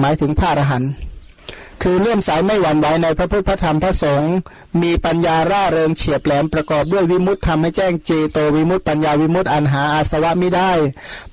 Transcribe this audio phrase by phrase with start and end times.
[0.00, 0.92] หมายถึงพระอรหันต์
[1.82, 4.34] คือเลื่อมสายไม่หวั่นไหวในพระพุทธธรรมพระสงฆ์
[4.82, 10.72] มีปัญญาร่าเริงเฉียบแหลมประกอบด้วยวิมุตติทำให้แจ้งเจโตวิมุตติปัญญาวิมุตติอันหาอาสวะไม่ได้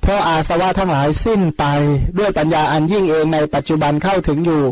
[0.00, 1.64] เพราะอาสวะทั้งหลายสิ้นไป
[2.18, 4.62] ด้วยปัญญาอันยิ่งเองในปัจจุบันเข้าถึงอยู่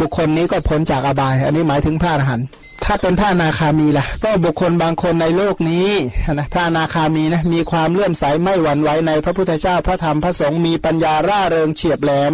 [0.00, 2.46] บุคคลนี้ก็พ้นจากอบาย อันนี้หมายถึงพระอรหันต์
[2.84, 5.88] ถ้าเป็นพระนาคามีล่ะ ก็บุคคลบางคนในโลกนี้
[6.32, 12.32] นะพระนาคามีนะมีความเลื่อมใสไม่หวั่นไหวในพระพุทธเจ้าพระธรรมพระสงฆ์มีปัญญาร่าเริงเฉียบแหลม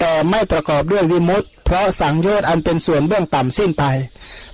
[0.00, 3.84] แต่ไม่ประกอบด้วยวิมุตต์เพราะสังโยชน์อันเป็นส่วนเบื้องต่ำสิ้นไป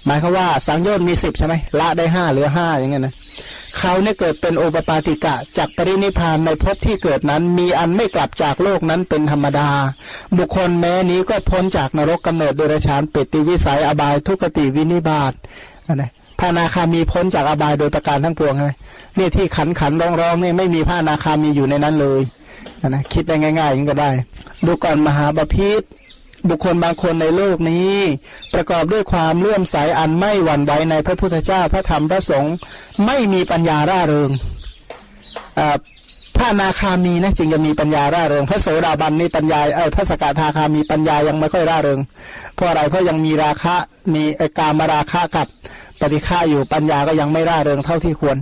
[0.04, 3.14] หมายคือว่าสังโยชน์มีสิบใช่ไหมละได้ห้าเหลือห้าอย่างเงี้ยนะ
[3.78, 9.68] เขาเนี่ยเกิดเป็นโอปปาติกะจากปรินิพานในภพที่เกิดนั้น มีอันไม่กลับจากโลกนั้นเป็นธรรมดา
[10.38, 15.32] บุคคลแม้นี้ก็พ้นจากนรกกำเนิดโดยราชานเปติวิสัยอบายทุกติวินิบาต
[15.94, 18.64] นะพระนาคามีพ้นจากอบายโดยประการทั้งปวงไง
[19.18, 22.20] นี่ที่ขันขันร้องร้องนี่ไม่มีพระนาคามีอยู่ในนั้นเลย
[22.88, 24.10] นะคิดได้ง่ายๆอย่างก็ได้
[24.66, 25.82] ดูก่อนมหาบาพิษ
[26.48, 27.92] บุคคลบางคนในโลกนี้
[28.54, 32.54] ประกอบด้วยความเลื่อมใสอันไม่หวั่นไหวในพระพุทธเจ้าพระธรรมพระสงฆ์
[33.06, 34.30] ไม่มีปัญญาร่าเริง
[36.36, 42.00] พระนาคามีนะจึงจะมีปัญญาร่าเริง พระโสดาบันนี่ปัญญาเออพระสกทาคามีปัญญายังไม่ค่อยร่าเริง
[42.54, 43.74] เพราะอะไรเพราะยังมีราคะ
[44.14, 44.22] มี
[44.58, 45.46] กามราคะกับ
[46.00, 48.36] ปฏิฆาอยู่ปัญญาก็ยังไม่ร่าเริงเท่าที่ควร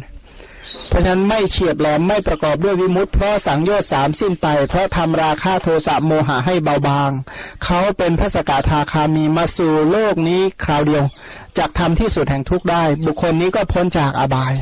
[0.88, 7.10] เพราะฉะนั้นไม่เฉียบแหลมไม่ประกอบด้วยวิมุตต์เพราะสังโยชน์สามสิ้นไป เพราะทำราคาโทสะโมหะให้เบาบาง
[7.64, 11.04] เขาเป็นพระสกทาคามีมาสู่โลกนี้คราวเดียว
[11.58, 14.54] จากทำที่สุดแห่งทุกข์ได้ บุคคลนี้ก็พ้นจากอบาย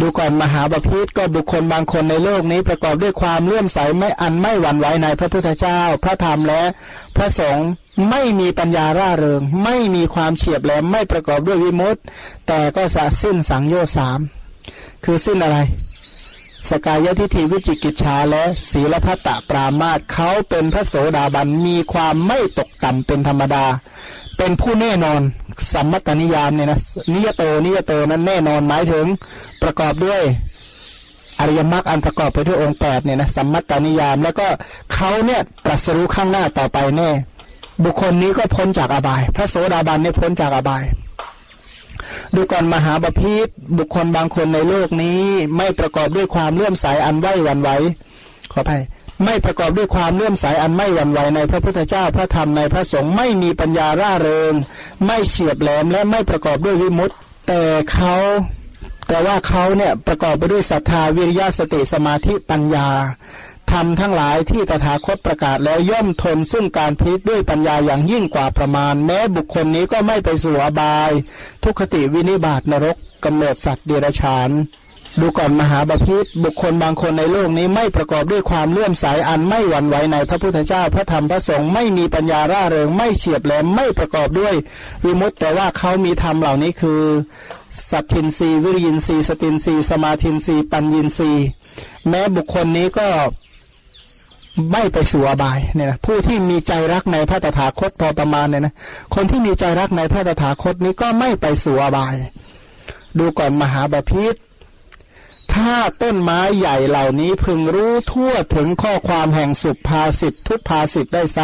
[0.00, 6.62] ดูก่อนมหาบาพิษก็บุคคลบางคนในโลกนี้ประกอบด้วยความเลื่อมใสไม่อันไม่หวั่นไหวในพระพุทธเจ้า พระธรรมและ
[7.16, 7.68] พระสงฆ์
[8.10, 12.02] ไม่มีปัญญาร่าเริง ไม่มีความเฉียบแหลมไม่ประกอบด้วยวิมุตต์
[12.46, 14.20] แต่ก็สะสิ้นสังโยชน์สาม
[15.04, 15.58] คือสิ้นอะไร
[16.68, 23.64] สกายทิฏฐิวิจิกิจชาและศีลพัตตปรามาตเขาเป็นพระโสดาบันมีความไม่ตกต่ำเป็นธรรมดา
[24.38, 25.20] เป็นผู้แน่นอน
[25.72, 26.80] สัมมตนิยามเนี่ยนะ
[27.14, 29.06] นิยโตนิยโตนั้นแน่นอนหมายถึง
[29.62, 30.22] ประกอบด้วย
[31.40, 34.46] อริยมรรคอันประกอบไปด้วยองค์แปดเนี่ยนะสัมมตนิยาม แล้วก็
[34.94, 37.10] เขาเนี่ยตรัสรู้ข้างหน้าต่อไปแน่
[37.84, 40.82] บุคคลนี้ก็พ้นจากอบาย พระโสดาบันเนี่ยพ้นจากอบาย
[42.34, 43.48] ดูก่อนมหาบาพิษ
[43.78, 45.22] บุคคลบางคนในโลกนี้
[45.56, 47.70] ไม่ประกอบด้วยความเลื่อมใสอันไหวหวั่นไหว
[48.52, 48.82] ขออภัย
[49.24, 54.54] ไม่ประกอบด้วยความเลื่อมใสอันไม่หวั่นไหวในพระพุทธเจ้าพระธรรมในพระสงฆ์ไม่มีปัญญาร่าเริง
[55.06, 57.16] ไม่เฉียบแหลมและไม่ประกอบด้วยวิมุตต์
[57.48, 57.62] แต่
[57.92, 58.14] เขา
[59.08, 62.88] แต่ว่าเขาเนี่ยประกอบไปด้วยศรัทธาวิริยะสติสมาธิปัญญา
[63.72, 71.10] ทำทั้งหลายที่ตถาคตประกาศแล้วย่อมทนซึ่งการพิจด้วยปัญญาอย่างยิ่งกว่าประมาณ แม้บุคคลนี้ก็ไม่ไปสู่อบาย
[71.64, 74.50] ทุกขติวินิบาตนรกกำเนิดสัตว์เดรัจฉาน
[75.20, 84.54] ดูก่อนมหาบาพิษบุคคลบางคนในโลกนี้ไม่ประกอบด้วยความเลื่อมใสอันไม่หวั่นไหวในพระพุทธเจ้าพระธรรมพระสงฆ์ไม่มีปัญญาร่าเริงไม่เฉียบแหลมไม่ประกอบด้วย
[85.04, 87.02] วิมุตแต่ว่าเขามีธรรมเหล่านี้คือ
[87.90, 91.32] สัตทินรีวิริยินรีสตินรีสมาทินรีปัญญินรี
[92.08, 93.08] แม้บุคคลนี้ก็
[94.70, 98.74] ไม่ไปสู่อบายเนี่ยนะผู้ที่มีใจรักในพระตถาคตพอประมาณเนี่ยนะ
[99.14, 102.14] คนที่มีใจรักในพระตถาคตนี้ก็ไม่ไปสู่อบาย
[103.18, 104.34] ดูก่อนมหาบาพิษ
[105.54, 111.38] ถ้าต้นไม้ใหญ่เหล่านี้พึงรู้ทั่วถึงข้อความแห่งสุภาษิตทุกภาษิตได้ไซ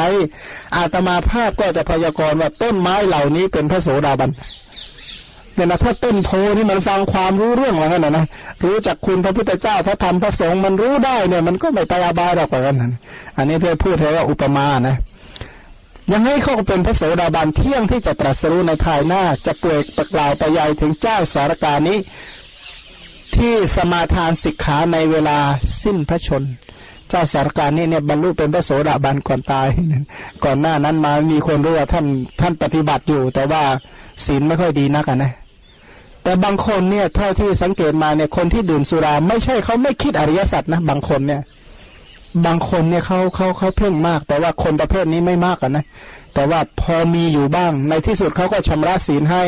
[0.76, 4.30] อาตมาภาพก็จะพยากรณ์ว่าต้นไม้เหล่านี้เป็นพระโสดาบัน
[5.54, 8.26] เนี่ยนะถ้าต้นโพนี่มันฟังความรู้เรื่องอะไรกันนะ
[8.64, 12.92] รู้จักคุณพระพุทธเจ้าพระธรรมพระสงฆ์มันรู้ได้เนี่ยมันก็ไม่ตายาบายหรอกกันนั้น
[13.36, 14.96] อันนี้เพื่อพูดเทว่าอุปมานะ
[16.12, 21.98] ยังให้เขาเป็นพระโสดาบันเที่ยงที่จะตรัสรู้ในภายหน้าจะเปลกประกล่าวไปยายถึงเจ้าสารกานี้
[23.36, 25.38] ที่สมาทานสิกขาในเวลา
[25.82, 26.42] สิ้นพระชน
[27.08, 29.68] เจ้าสารกานี่เนี่ยบรรลุเป็นพระโสดาบันก่อนตาย
[30.44, 32.06] ก่อนหน้านั้นมามีคนรู้ว่าท่าน
[32.40, 33.62] ท่านปฏิบัติอยู่ แต่ว่า
[34.26, 35.32] ศีลไม่ค่อยดีนักนะ
[36.22, 41.42] แต่บางคนเนี่ยเท่าที่สังเกตมาเนี่ยคนที่ดื่มสุรา ไม่ใช่เขาไม่คิดอริยสัจนะบางคนเนี่ย
[42.46, 45.84] บางคนเนี่ยเขาเขาเขาเพ่งมาก แต่ว่าคนประเภทนี้ไม่มากนะ
[46.34, 49.44] แต่ว่าพอมีอยู่บ้าง ในที่สุดเขาก็ชำระศีลให้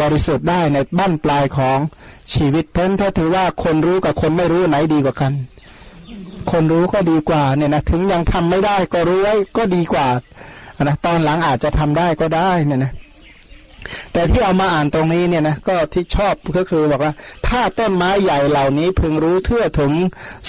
[0.00, 1.78] บริสุทธิ์ได้ในบ้านปลายของ
[2.34, 5.32] ชีวิตเพราะถ้าถือว่าคนรู้กับคนไม่รู้ไหนดีกว่ากัน
[6.50, 10.06] คนรู้ก็ดีกว่าเนี่ยนะถึงยังทำไม่ได้ก็รู้ไว้ก็ดีกว่า
[10.82, 12.92] นะตอนหลังอาจจะทำได้ก็ได้เนี่ยนะ
[14.12, 17.14] แต่ที่เอามาอ่านตรงนี้เนี่ยนะก็ที่ชอบก็คือบอกว่า
[17.48, 19.92] ถ้าต้นไม้ใหญ่เหล่านี้พึงรู้เทื่อถึง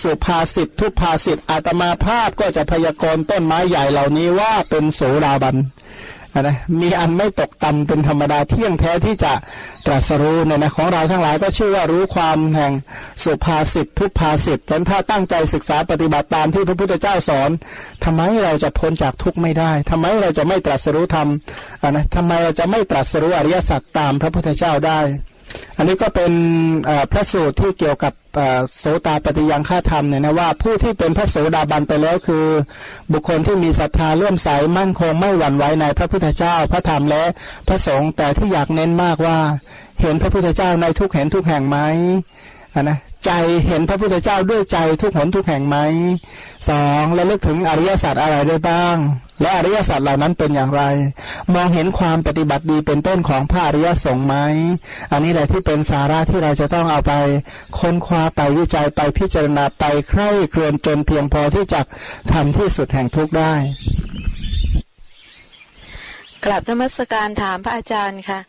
[0.02, 5.56] สุภาษิตทุพภาษิตอาตมาภาพก็จะพยากรณ์ต้นไม้ใหญ่เหล่านี้ว่าเป็นโสดาบัน
[6.48, 9.34] นะมีอันไม่ตกต่ำเป็นธรรมดาเที่ยงแท้ที่จะ
[9.86, 12.74] ตรัสรู้เนี่ยนะของเราทั้งหลายก็ชื่อว่ารู้ความแห่ง
[13.24, 17.50] สุภาษิตทุพภาษิตแต่ถ้าตั้งใจศึกษาปฏิบัติตามที่พระพุทธเจ้าสอน
[18.04, 21.28] ทำไมเราจะพ้นจากทุกข์ไม่ได้ทำไมเราจะไม่ตรัสรู้ธรรม
[21.90, 25.00] นะทำไมเราจะไม่ตรัสรู้อริยสัจตามพระพุทธเจ้าได้
[25.78, 26.32] อันนี้ก็เป็น
[27.12, 28.14] พระสูตรที่เกี่ยวกับ
[28.78, 32.46] โสตาปฏิยังฆาธรรมเนี่ยนะว่าผู้ที่เป็นพระโสดาบันไปแล้วคือ
[33.12, 37.24] บุคคลที่มีศรัทธาเลื่อมใสมั่นคงไม่หวั่นไหวในพระพุทธเจ้าพระธรรมและ
[37.68, 39.38] พระสงฆ์แต่ที่อยากเน้นมากว่า
[40.02, 41.78] เห็นพระพุทธเจ้าในทุกเห็นทุกแห่งไหม
[42.82, 43.32] นนะใจ
[43.68, 45.78] เห็นพระพุทธเจ้าด้วยใจทุกหนทุกแห่งไหม
[46.70, 48.98] สองและลึกถึงอริยสัจอะไรได้บ้าง
[49.42, 50.84] และอริยสัจเหล่านั้นเป็นอย่างไร
[51.54, 54.36] มองเห็นความปฏิบัติดีเป็นต้นของพระอริยสงฆ์ไหม
[55.12, 57.14] อันนี้แหละที่เป็นสาระที่เราจะต้องเอาไป
[57.80, 61.82] ค้นคว้าไปวิจัยไปพิจารณาไปใคร่ครวญจนเพียงพอที่จะ
[62.32, 63.54] ทำที่สุดแห่งทุกได้
[66.46, 68.40] กลับธรรมสการถามพระอาจารย์ค่ะ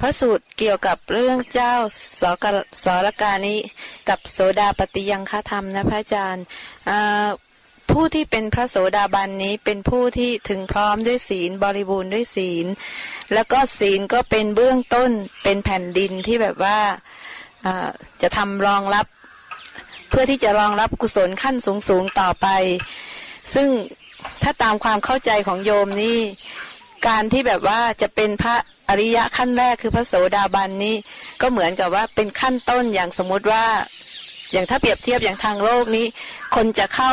[0.00, 1.74] พระสูตรเกี่ยวกับเรื่องเจ้า
[2.20, 2.44] สก
[2.84, 3.58] สรกานี้
[4.08, 6.44] กับโสดาปฏิยังฆธรรมนะพระอาจารย์
[7.94, 12.66] ผู้ที่เป็นพระโสดาบันนี้เป็นผู้ที่ถึงพร้อมด้วยศีลบริบูรณ์ด้วยศีล
[13.34, 15.10] แล้วก็ศีลก็เป็นเบื้องต้น
[15.42, 16.78] เป็นแผ่นดินที่แบบว่า
[18.22, 19.06] จะทำรองรับ
[20.08, 22.46] เพื่อที่จะรองรับกุศลขั้นสูงสูงต่อไป
[23.54, 23.68] ซึ่ง
[24.42, 26.18] ถ้าตามความเข้าใจของโยมนี่
[27.08, 28.54] การที่แบบว่าจะเป็นพระ
[28.88, 30.94] อริยะขั้นแรกคือพระโสดาบันนี้
[31.40, 33.64] ก็เหมือนกับว่าเป็นขั้นต้นอย่างสมมุติว่า
[34.52, 36.06] อย่างถ้าเปรียบเทียบอย่างทางโลกนี้
[36.54, 37.12] คนจะเข้า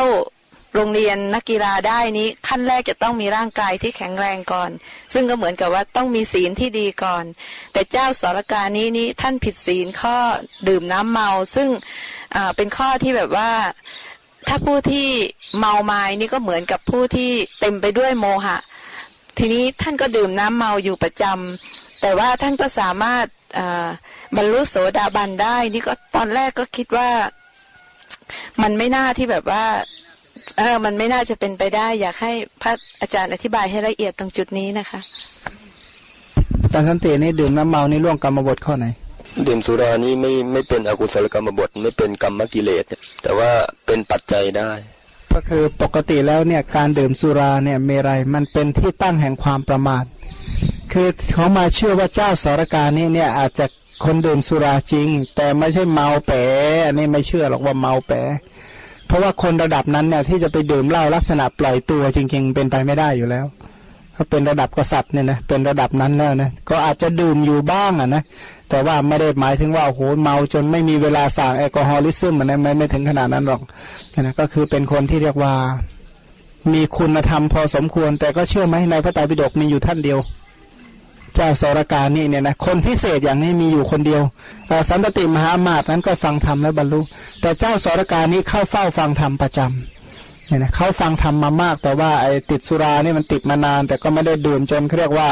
[0.74, 4.70] โรงเรียนนักกีฬาได้นี้ขั้นแรกจะต้องมีร่างกายที่แข็งแรงก่อน
[5.12, 7.24] ซึ่งก็เหมือนกับว่าต้องมีศีลที่ดีก่อน
[7.72, 10.16] แต่เจ้าสารการนี้นี้ท่านผิดศีลข้อ
[10.68, 11.68] ดื่มน้ำเมา ซึ่ง
[12.56, 13.50] เป็นข้อที่แบบว่า
[14.48, 15.08] ถ้าผู้ที่
[15.58, 17.30] เมาไม้นี่ก็เหมือนกับผู้ที่
[17.60, 18.58] เต็มไปด้วยโมหะ
[19.38, 23.26] ทีนี้ท่านก็ดื่มน้ำเมาอยู่ประจำแต่ว่าท่านก็สามารถ
[24.36, 27.10] บรรลุโสดาบันได้ นี่ก็ตอนแรกก็คิดว่า
[28.62, 29.64] มันไม่น่าที่แบบว่า
[30.58, 35.00] เออมันไม่น่าจะเป็นไปได้ อยากให้พระอาจารย์อธิบายให้ละเอียดตรงจุดนี้นะคะ
[36.62, 38.86] อาจารย์สันตินี่ดื่มน้ำเมานี่ล่วงกรรมบทข้อไหน
[39.46, 42.84] ดื่มสุรานี้ไม่ไม่เป็นอกุศลกรรมบทไม่เป็นกรรมกิเลส
[43.22, 43.50] แต่ว่า
[43.86, 44.70] เป็นปัจจัยได้
[45.32, 50.04] ก็คือปกติแล้วเนี่ยการดื่มสุราเนี่ยเมรัยมันเป็นที่ตั้งแห่งความประมาท
[50.92, 53.66] คือเขามาเชื่อว่าเจ้าสารการนี่เนี่ยอาจจะ
[54.04, 56.32] คนดื่มสุราจริง แต่ไม่ใช่เมาแป
[56.86, 58.12] อันนี้ไม่เชื่อหรอกว่าเมาแป
[59.12, 63.44] เพราะว่าคนระดับนั้นเนี่ยที่จะไปดื่มเหล้าลักษณะปล่อยตัวจริง ๆ เป็นไปไม่ได้อยู่แล้ว
[64.14, 68.22] เขาเป็นระดับกษัตริย์เนี่ยนะเป็นระดับนั้นแล้วนะก็อาจจะดื่มอยู่บ้างอะนะ
[68.70, 73.60] แต่ว่าไม่ได้หมายถึงว่าโอ้โหเมาจนไม่มีเวลาสั่งแอลกอฮอลิซึมมันไม่ไม่ถึงขนาดนั้นหรอก
[74.20, 75.54] นะก็คือเป็นคนที่เรียกว่า
[76.72, 80.18] มีคุณธรรมพอสมควร แต่ก็เชื่อไหมในพระไตรปิฎกมีอยู่ท่านเดียว
[81.34, 84.22] เจ้าสรการนี่เนี่ยนะคนพิเศษอย่างนี้มีอยู่คนเดียว
[84.88, 87.00] สันตติมหามาตนั้นก็ฟังธรรมและบรรลุ
[87.40, 95.30] แต่เจ้าสรการนี้เข้าเฝ้าฟังธรรมประจำเนี่ยนะเขาฟังธรรมมามาก แต่ว่าไอ้ติดสุรานี่มันติดมานาน แต่ก็ไม่ได้ดื่มจนเขาเรียกว่า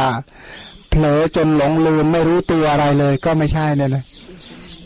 [0.91, 4.05] เผลอจนหลงลืมไม่รู้ตัวอะไรเลย ก็ไม่ใช่เนี่ยนะ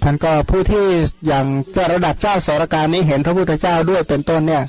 [0.03, 0.85] ท่านก็ผู้ที่
[1.27, 4.63] อย่างจะระดับเจ้าสรการนี้เห็นพระพุทธเจ้าด้วยเป็นต้นเนี่ย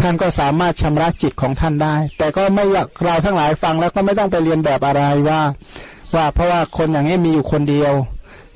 [0.00, 5.40] ท่านก็สามารถชำระจิตของท่านได้ แต่ก็ไม่อยากเราทั้งหลายฟังแล้วก็ไม่ต้องไปเรียนแบบอะไรว่า
[6.14, 7.92] ว่าเพราะว่าคนอย่างนี้มีอยู่คนเดียว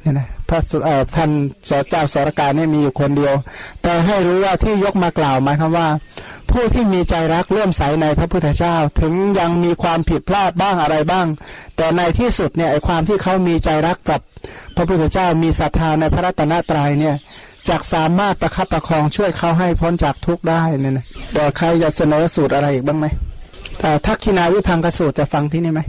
[0.02, 1.30] เนี่ยนะพระเอ่อท่าน
[1.68, 3.34] สเจ้าสรการนี่มีอยู่คนเดียว
[3.82, 5.88] แต่ให้รู้ว่าที่ยกมากล่าวหมายความว่า
[6.50, 11.26] ผู้ที่มีใจรักเลื่อมใสในพระพุทธเจ้าถึงยังมีความผิดพลาดบ้างอะไรบ้าง
[11.76, 14.20] แต่ในที่สุดเนี่ยไอความที่เขามีใจรักกับ
[14.76, 17.16] พระพุทธเจ้ามีศรัทธาในพระรัตนตรัยเนี่ย
[17.68, 23.06] จะสามารถประคับประคองช่วยเขาให้พ้นจากทุกข์ได้เนี่ยนะแต่ใครจะเสนอสูตรอะไรอีกบ้างไหม
[23.80, 25.80] แต่ทักขินาวิพังกสูตรจะฟังที่นี่ไหม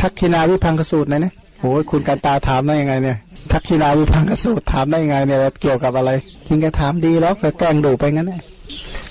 [0.00, 3.16] ทักขินาวิพังกสูตรไหนเนี่ยโอ้ยคุณการตาถามได้ยังไงเนี่ย
[3.52, 6.10] ทักขินาวิพังกสูตรถามได้ยังไงเนี่ยเกี่ยวกับอะไร
[6.46, 8.42] จริงก็ถามดีแล้วก็แกล้งดูไปงั้นแหละ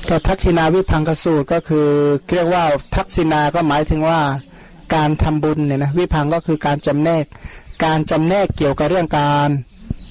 [0.09, 1.87] ก็ทักษิณาวิพังกสูตรก็คือ
[2.31, 2.63] เรียกว่า
[2.95, 4.19] ทักษิณาก็หมายถึงว่า
[4.95, 7.25] การทำบุญเนี่ยนะวิพังก็คือการจำแนก
[7.85, 9.49] การจำแนกเกี่ยวกับเรื่องการ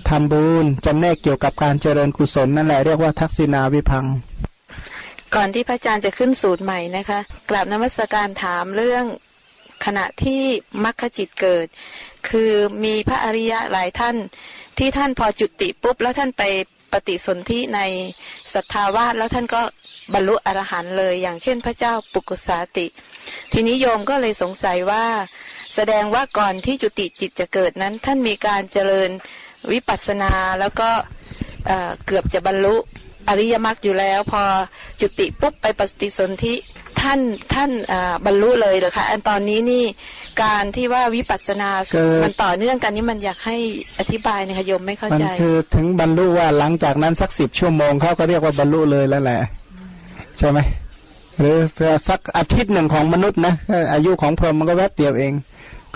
[0.08, 4.04] ทำบุญจำแนกเกี่ยวกับการเจริญกุศลนั่นแหละเรียกว่าทักษิณาวิพัง
[5.34, 7.20] ก่อนที่พระอาจารย์จะขึ้นสูตรใหม่นะคะ
[7.50, 9.04] กราบนมัสการถามเรื่อง
[9.84, 10.42] ขณะที่
[10.84, 11.66] มรรคจิตเกิด
[12.28, 12.52] คือ
[12.84, 14.16] มีพระอริยะหลายท่าน
[14.78, 16.42] ที่ท่านพอจุติปุ๊บ แล้วท่านไป
[16.92, 17.80] ปฏิสนธิใน
[18.54, 19.60] ศรัทธาวาสแล้วท่านก็
[20.12, 22.86] บรรลุอรหันต์เลย อย่างเช่นพระเจ้าปุกุสาติ
[23.52, 25.06] ทีนี้โยมก็เลยสงสัยว่า
[25.74, 29.10] แสดงว่าก่อนที่จุติจิตจะเกิดนั้น ท่านมีการเจริญ
[29.72, 30.88] วิปัสสนาแล้วก็
[31.66, 32.76] เอ่อเกือบจะบรรลุ
[33.28, 34.42] อริยมรรคอยู่แล้ว พอ
[35.00, 36.54] จุติปุ๊บไปปฏิสนธิ
[37.00, 37.20] ท่าน
[37.54, 39.84] ท่านอ่าบรรลุเลยเหรอคะอันตอนนี้นี่
[40.42, 43.56] การที่ว่าวิปัสสนาคือมันต่อเนื่องกันนี่มันอยากให้
[43.98, 49.40] อธิบายนะคะโยมไม่เข้ามันใจคือถึงบรรลุว่าหลังจากนั้นสักสิบชั่วโมงเขาก็เรียกว่าบรรลุเลยแล้วแหละ
[50.38, 50.58] ใช่ไหม
[51.38, 51.56] หรือ
[52.08, 53.54] สักอาทิตย์หนึ่งของมนุษย์นะ
[53.92, 55.32] อายุของพรหมมันก็แวบเดียวเอง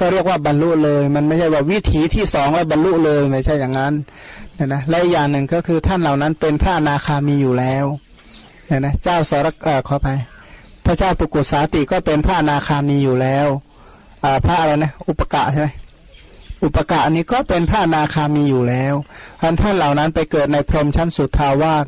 [0.00, 3.94] ก็เรียกว่าบรรลุเลย มันไม่ใช่ว่าวิถีที่สองแล้วบรรลุเลยไม่ใช่อย่างนั้น
[4.54, 7.84] เนี่ยนะและอย่างหนึ่งก็คือท่านเหล่านั้นเป็นพระอนาคามีอยู่แล้ว
[8.66, 10.08] เนี่ยนะเจ้าสรเอ่อขอไป
[10.84, 13.46] พระเจ้าปุกุสาติก็เป็นพระอนาคามีอยู่แล้ว
[14.24, 15.68] อ่าพระอะไรนะอุปกะใช่ไหม
[16.64, 18.94] อุปกะอันนี้ก็เป็นพระอนาคามีอยู่แล้ว
[19.40, 21.86] ท่านท่านเหล่านั้นไปเกิดในพรหมชั้นสุทาวาส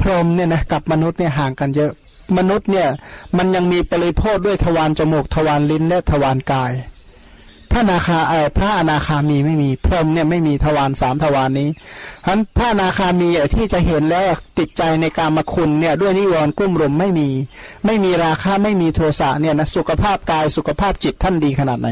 [0.00, 1.92] พรหมเนี่ยนะกับมนุษย์เนี่ยห่างกันเยอะ
[2.38, 2.88] มนุษย์เนี่ย
[3.36, 6.72] มันยังมีปริโภทด้วยทวารจมูกทวารลิ้นและทวารกาย
[7.70, 11.68] พระนาคาเออพระอนาคามีไม่มีพรหมเนี่ยไม่มีทวารสามทวารนี้
[12.24, 17.28] ฉะนั้นพระอนาคามีอะที่จะเห็นแล้วติดใจในการมาคุณเนี่ย ด้วยนิวรณ์กุ้มรุมไม่มี
[17.86, 21.88] ไม่มีราคะไม่มีโทสะเนี่ยนะสุขภาพกายสุขภาพจิตท่านดีขนาดไหน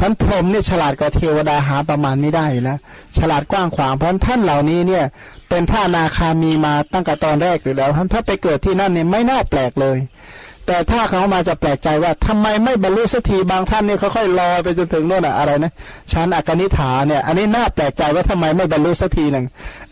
[0.00, 2.78] ท่านพรหมเนี่ยฉลาดกว่าเทวดาหาประมาณไม่ได้แล้ว
[3.18, 5.04] ฉลาดกว้างขวางเพราะท่านเหล่านี้เนี่ย
[5.48, 9.98] เป็นพระอนาคามีมาตั้งแต่ตอนแรกอยู่แล้วท่านถ้าไปเกิดที่นั่นเนี่ยไม่น่าแปลกเลย
[10.66, 15.72] แต่ถ้าเขามาจะแปลกใจว่าทำไมไม่บรรลุสักทีบางท่านเนี่ยเขาค่อยรอไปจนถึงโน่นอะอะไรนะ
[16.12, 19.46] ชั้นอากนิฐาเนี่ย อันนี้น่าแปลกใจว่าทำไมไม่บรรลุสักทีหนึ่ง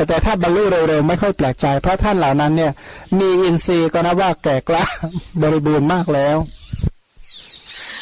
[0.08, 2.72] แต่ถ้าบรรลุเร็วๆไม่ค่อยแปลกใจ เพราะท่านเหล่านั้นเนี่ย
[3.18, 4.84] มีอินทรีย์ก็นับว่าแก่กล้า
[5.42, 6.36] บริบูรณ์มากแล้ว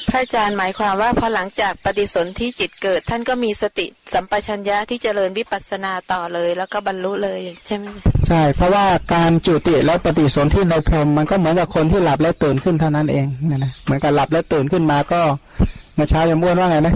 [0.09, 7.87] พระอาจารย์หมายความว่าพอหลังจากปฏิสนธิจิตเกิด ท่านก็มีสติสัมปชัญญะที่เจริญวิปัสสนาต่อเลย แล้วก็บรรลุเลยใช่ไหม
[8.29, 8.85] ใช่ เพราะว่า
[9.15, 15.21] การจุติและปฏิสนธิในพรหมมันก็เหมือนกับคนที่หลับและตื่นขึ้นเท่านั้นเองเนี่ยนะเหมือนกับหลับและตื่นขึ้นมาก็
[15.95, 16.95] เมื่อเช้ายังม้วนว่าไงนะ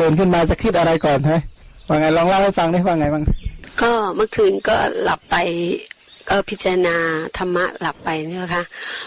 [0.00, 1.38] ตื่นขึ้นมาจะคิดอะไรก่อนใช่ไหม
[1.88, 3.24] ว่าไงลองเล่าให้ฟังได้ว่าไงบ้าง
[3.82, 5.36] ก็เมื่อคืนก็หลับไป
[6.28, 6.96] ก็พิจารณา
[7.38, 8.64] ธรรมะหลับไปเนี่ยนะคะ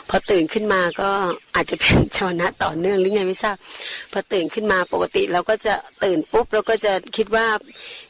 [0.10, 1.10] พอตื่นขึ้นมาก็
[1.56, 3.56] อาจจะเป็นชาวนะต่อเนื่องหรือไงไม่ทราบ
[4.12, 5.74] พอตื่นขึ้นมาปกติเราก็จะ
[6.04, 7.48] ตื่นปุ๊บเราก็จะคิดว่า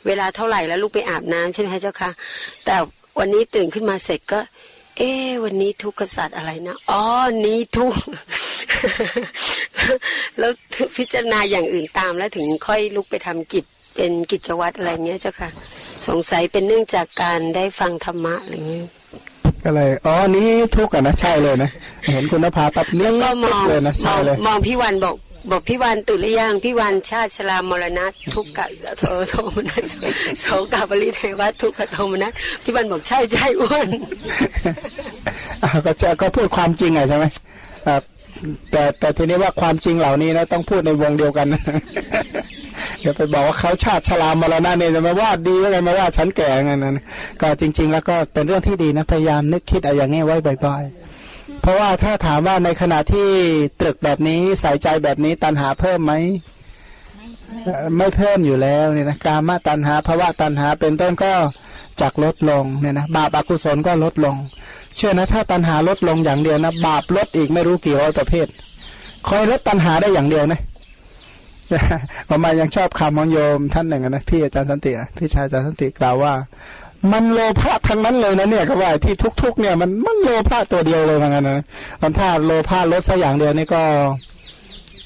[0.05, 2.11] เวลาเท่าไหร่แล้วลูกไปอาบน้ำใช่ไหมคะเจ้าค่ะ
[2.65, 2.75] แต่
[3.19, 4.39] วันนี้ตื่นขึ้นมาเสร็จก็
[4.97, 5.11] เอ๊
[5.43, 7.03] วันนี้ทุกขสัตว์อะไรนะอ๋อ
[7.45, 8.01] นี้ทุกข์
[10.39, 10.51] แล้ว
[10.97, 15.49] พิจารณาอย่างอื่นตามแล้วถึงค่อยลุกไปทำกิจ เป็นกิจวัตรอะไรเงี้ยเจ้าค่ะ
[16.07, 18.85] สงสัยเป็นเนื่องจากการได้ฟังธรรมะอะไรเงี้ย
[19.63, 21.69] ก็เลยอ๋อนี้ทุกข์อะนะใช่เลยนะ
[22.11, 25.15] เห็นคุณนภาปับแล้เนี้วก็มองเลยนะมใช่องเลยมองพี่วันบอก
[25.51, 28.67] บอกพี่วันตื่นหรือยังพี่วันชาติชรามรณะทุกขะ
[28.99, 29.83] โทโทมนัส
[30.41, 32.31] โสกาบริเทวะทุกขโทมนัส
[32.63, 33.87] พี่วันบอกใช่ใช่อ้วน
[35.63, 37.25] อ่าก็จะก็พูดความจริงไงใช่ไหม
[37.87, 37.95] อ่า
[38.71, 41.63] แต่แต่ทีนี้ว่าความจริงเหล่านี้นะต้องพูดในวงเดียวกันนะ
[43.01, 46.97] เดี๋ยวไปบอกว่าเขาชาติชรามรณะเนี่ยจะมาว่าดีว่าไงมาว่าฉันแก่ไงนั้น
[47.41, 53.27] ก็จริง ๆ แล้วก็เป็นเรื่องที่ดีนะพยายามนึกคิดอะไรอย่างนี้ไว้บ่อยๆเพราะว่าถ้าถามว่าในขณะที่
[53.79, 56.13] ตรึกแบบนี้ใส่ใจแบบนี้ตัณหาเพิ่มไหม
[57.63, 61.31] เอ่อไม่เพิ่มอยู่แล้วเนี่ยนะกามาตัณหาภาวะตัณหาเป็นต้นก็
[62.01, 64.35] จากลดลงเนี่ยนะบาปอกุศลก็ลดลง
[64.95, 68.47] เชื่อนะถ้าตัณหาลดลงอย่างเดียวนะบาปลดอีกไม่รู้กี่ร้อยประเภท
[69.27, 70.59] คอยลดตัณหาได้อย่างเดียวนะ
[72.29, 76.33] ผมมายังชอบคำของโยมท่านหนึ่งนะพี่อาจารย์สันติพี่ชายอาจารย์สันติกล่าวว่า
[77.11, 81.65] มันโลภะทั้งนั้นเลยนะเนี่ยก็ว่าที่ทุก ๆ เนี่ยมันมันโลภะตัวเดียวเลยเหมือนกันนะ
[82.01, 83.83] มันถ้าโลภะลดสักอย่างเดียวนี่ก็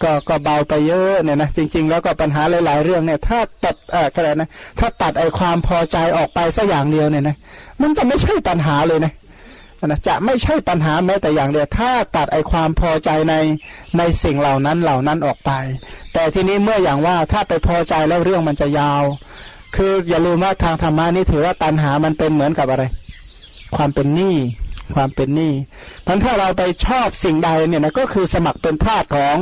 [0.03, 4.49] ก็ก็เบาไปเยอะเนี่ยนะจริง ๆ แล้วก็ปัญหาหลาย ๆ เรื่องเนี่ย ถ้าตัดเออก็ได้นะ
[4.79, 7.35] ถ้าตัดไอ้ความพอใจออกไปสักอย่างเดียวเนี่ยนะ
[7.81, 9.13] มันจะไม่ใช่ปัญหาเลยนะ
[9.85, 13.35] นะจะไม่ใช่ปัญหาแม้แต่อย่างเดียวถ้าตัดไอความพอใจใน
[13.97, 15.51] ในสิ่งเหล่านั้นเหล่านั้นออกไป
[16.13, 19.03] แต่ทีนี้เมื่ออย่างว่าถ้าไปพอใจแล้วเรื่องมันจะยาว
[19.75, 22.83] คืออย่าลืมว่าทางธรรมะนี่ถือว่าตัณหามันเป็นเหมือนกับอะไร
[23.75, 24.35] ความเป็นหนี้
[24.95, 25.53] ความเป็นหนี้
[26.03, 29.35] เพราะถ้าเราไปชอบสิ่งใดเนี่ยนะก็คือสมัครเป็นทาสของ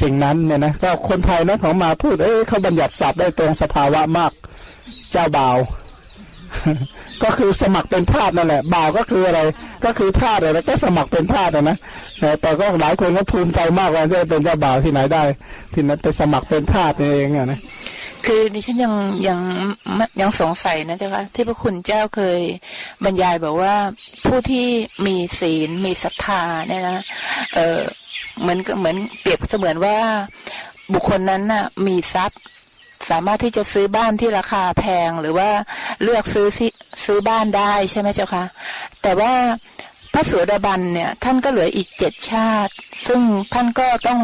[0.00, 4.32] สิ่งนั้นเนี่ยนะก็คนไทยนะของมาพูดเอ้ยเขาบัญญัติศัพท์ได้ตรงสภาวะมาก
[5.12, 5.58] เจ้าบ่าว
[7.24, 9.40] ก็คือสมัครเป็นทาสนั่นแหละ บ่าวก็คืออะไร
[9.84, 11.76] ก็คือทาสอะไรแล้วก็สมัครเป็นทาสนะนะ
[12.40, 15.22] แต่ก็หลายคนก็ภูมิใจมากว่าจะเป็นเจ้าบ่าวที่ไหนได้
[15.72, 17.60] ที่นั้นไปสมัครเป็นทาสเองอะนะ
[18.26, 18.94] คือดิฉันยัง
[19.28, 19.40] ยัง
[20.20, 22.40] ยังสงสัยนะเจ้าค่ะที่พระคุณเจ้าเคย
[23.04, 23.74] บรรยายบอกว่า
[24.24, 24.66] ผู้ที่
[25.06, 26.98] มีศีลมีศรัทธาเนี่ยนะ
[27.54, 27.80] เออ
[28.40, 29.96] เหมือนกับเหมือนเปรียบเสมือนว่า
[30.92, 32.40] บุคคลนั้นน่ะ มีทรัพย์
[33.10, 35.50] สามารถที่จะซื้อบ้านที่ราคาแพงหรือว่า
[36.02, 36.48] เลือกซื้อ
[37.04, 38.44] ซื้อบ้านได้ใช่ไหมเจ้าคะ
[39.02, 39.32] แต่ว่า
[40.12, 42.72] พระโสดาบันเนี่ย ท่านก็เหลืออีกเจ็ดชาติ
[43.06, 43.20] ซึ่ง
[43.52, 44.20] ท่านก็ต้อง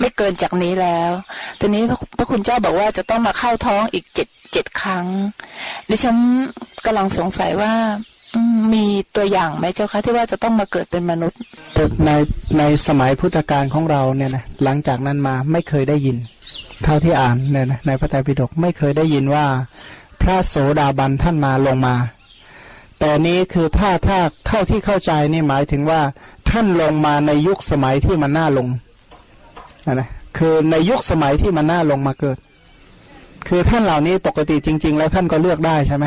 [0.00, 1.10] ไม่เกินจากนี้แล้ว
[1.60, 1.82] ทีนี้
[2.16, 5.06] พระคุณเจ้าบอกว่าจะต้องมาเข้าท้องอีกเจ็ดเจ็ดครั้ง
[5.88, 6.16] ดิฉัน
[6.84, 7.72] กำลังสงสัยว่า
[8.74, 8.84] มี
[9.16, 11.38] ตัวอย่างไหมเจ้าคะที่ว่าจะต้องมาเกิดเป็นมนุษย์
[12.06, 12.10] ใน
[12.58, 16.16] ในสมัยพุทธกาลของเราเนี่ยนะหลังจากนั้นมาไม่เคยได้ยิน
[16.84, 19.46] เท่าที่อ่านเนี่ยนะในพระไตรปิฎกไม่เคยได้ยินว่า
[20.20, 21.94] พระโสดาบันท่านมาลงมา
[22.98, 26.00] แต่นี้คือถ้าถ้าเท่าที่เข้าใจนี่หมายถึงว่า
[26.50, 28.68] ท่านลงมาในยุคสมัยที่มันน่าลง
[29.86, 32.38] นะนะคือในยุคสมัยที่มันน่าลงมาเกิด
[33.48, 36.04] คือท่านเหล่านี้ปกติจริง ๆ แล้วท่านก็เลือกได้ใช่ไหม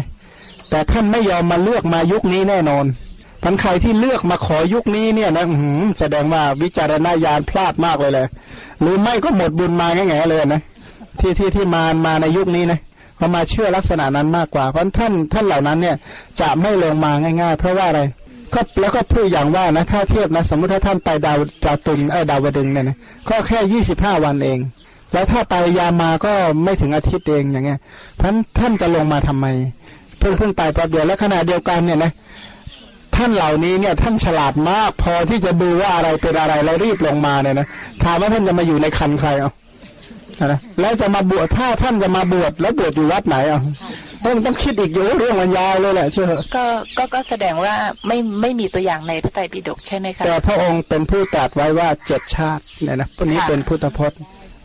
[0.69, 2.85] แต่ท่านไม่ยอมมาเลือกมายุคนี้แน่นอน
[3.43, 8.27] ทันใครที่เลือกมาขอยุคนี้เนี่ยนะหือแสดงว่าวิจารณญาณพลาดมากเลยเลย
[8.81, 10.61] หรือไม่ก็หมดบุญมาแง่ๆเลยนะ
[11.19, 12.79] ที่ที่ที่มามาในยุคนี้นะ
[13.17, 15.95] เขามาเชื่อลักษณะนั้นมากกว่า เพราะท่านท่านเหล่านั้นเนี่ย
[16.41, 18.01] จะไม่ลงมาง่าย ๆ เพราะว่าอะไร
[18.53, 22.97] ก็แล้วก็พูดอย่างว่านะถ้าเทียบนะ สมมติถ้าท่านไปดาวจาตุนเออดาวดึงเนี่ยนะ
[23.29, 24.59] ก็แค่ยี่สิบห้าวันเอง
[25.13, 26.31] แล้วถ้าไปยามาก็
[26.63, 27.79] ไม่ถึงอาทิตย์เองอย่างเงี้ย
[28.15, 29.45] เพราะฉะนั้นท่านจะลงมาทำไม
[30.19, 32.11] เพิ่งเพิ่งไปแป๊บเดียวแล้วขณะเดียวกันเนี่ยนะ
[33.19, 37.67] ท่านเหล่านี้เนี่ย ท่านฉลาดมากพอที่จะดูว่าอะไรเป็นอะไรแล้วรีบลงมาเนี่ยนะ
[38.03, 39.51] ถามว่าท่านจะมาอยู่ในคันใครเอา
[40.47, 43.61] นะแล้วจะมาบวชถ้าท่านจะมาบวชแล้วบวชอยู่วัดไหนอะ
[44.25, 46.65] ต้องต้องคิดอีกเยอะเรื่องมันยาวเลยแหละเชื่อก็
[46.97, 47.73] ก็ก็แสดงว่า
[48.07, 54.19] ไม่ไม่มีตัวอย่างในพระไตรปิฎกใช่ไหมคะแต่พระองค์เป็นผู้ตรัสไว้ว่าเจ็ดชาติเนี่ยนะตัวนี้ค่ะเป็นพุทธพจน์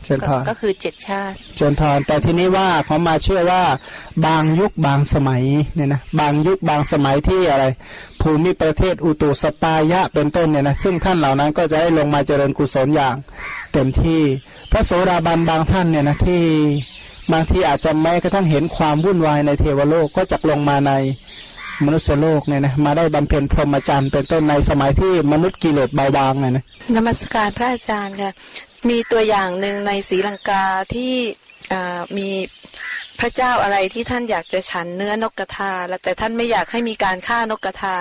[0.04, 3.62] เชิญพก็รก็คือเจ็ดชาติเจริญพรแต่ทีนี้ว่าเขามาเชื่อว่า
[4.26, 5.43] บางยุคบางสมัย
[5.75, 7.64] เนี่ยนะบางยุคบางสมัยที่อะไร
[8.23, 13.14] ภูมิประเทศอุตุสปายะเป็นต้นเนี่ยนะซึ่งท่านเหล่านั้นก็จะได้ลงมาเจริญกุศลอย่าง
[13.73, 14.23] เต็มที่
[14.73, 16.43] พระโสดาบันบางท่านเนี่ยนะที่
[17.32, 20.93] บางทีอาจจะแม้กระทั่งเห็นความวุ่นวายในเทวโลกก็จะลงมาใน
[21.84, 26.64] มนุษยโลกเนี่ยนะมาได้บำเพ็ญพรหมจรรย์เป็นต้นในสมัยที่มนุษย์กิเลสเบาบางเนี่ยนะ
[26.95, 28.32] นมัสการพระอาจารย์ค่ะ
[28.90, 31.14] มีตัวอย่างหนึ่งในศรีลังกาที่
[32.18, 32.28] มี
[33.20, 37.97] พระเจ้าอะไรที่ท่านอยากจะฉันเนื้อนกกระทาแล้วแต่ท่านไม่อยากให้มีการฆ่านกกระทา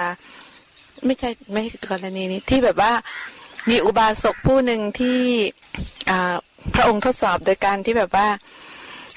[1.05, 2.93] ไม่ใช่ไม่ใช่กรณีนี้ที่แบบว่า
[3.69, 5.19] มีอุบาสกผู้หนึ่งที่
[6.73, 8.27] พระองค์ทดสอบโดยการที่แบบว่า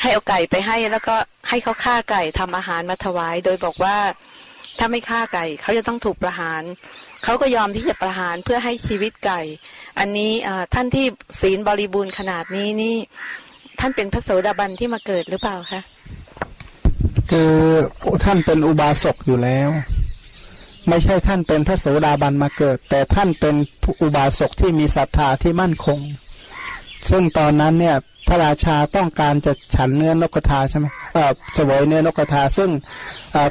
[0.00, 1.16] ให้เอาไก่ไปให้แล้วก็
[1.48, 3.96] ให้เขาฆ่าไก่ทำอาหารมาถวาย โดยบอกว่า
[4.78, 6.62] ถ้าไม่ฆ่าไก่เขาจะต้องถูกประหาร
[7.24, 9.40] เขาก็ยอมที่จะประหารเพื่อให้ชีวิตไก่
[9.98, 10.32] อันนี้
[10.74, 11.06] ท่านที่
[11.40, 12.96] ศีลบริบูรณ์ขนาดนี้นี่
[13.80, 15.82] ท่านเป็นพระโสดาบันที่มาเกิดหรือเปล่าคะ
[17.30, 17.52] คือ
[18.24, 19.68] ท่านเป็นอุบาสกอยู่แล้ว
[20.88, 23.54] ไม่ใช่ท่านเป็นพระโสดาบันมาเกิด แต่ท่านเป็น
[24.02, 25.98] อุบาสกที่มีศรัทธาที่มั่นคง
[27.10, 27.96] ซึ่งตอนนั้นเนี่ย
[28.28, 32.70] พระราชาต้องการจะฉันเนื้อนกกระทาใช่ไหมเออเสวยเนื้อนกกระทาซึ่ง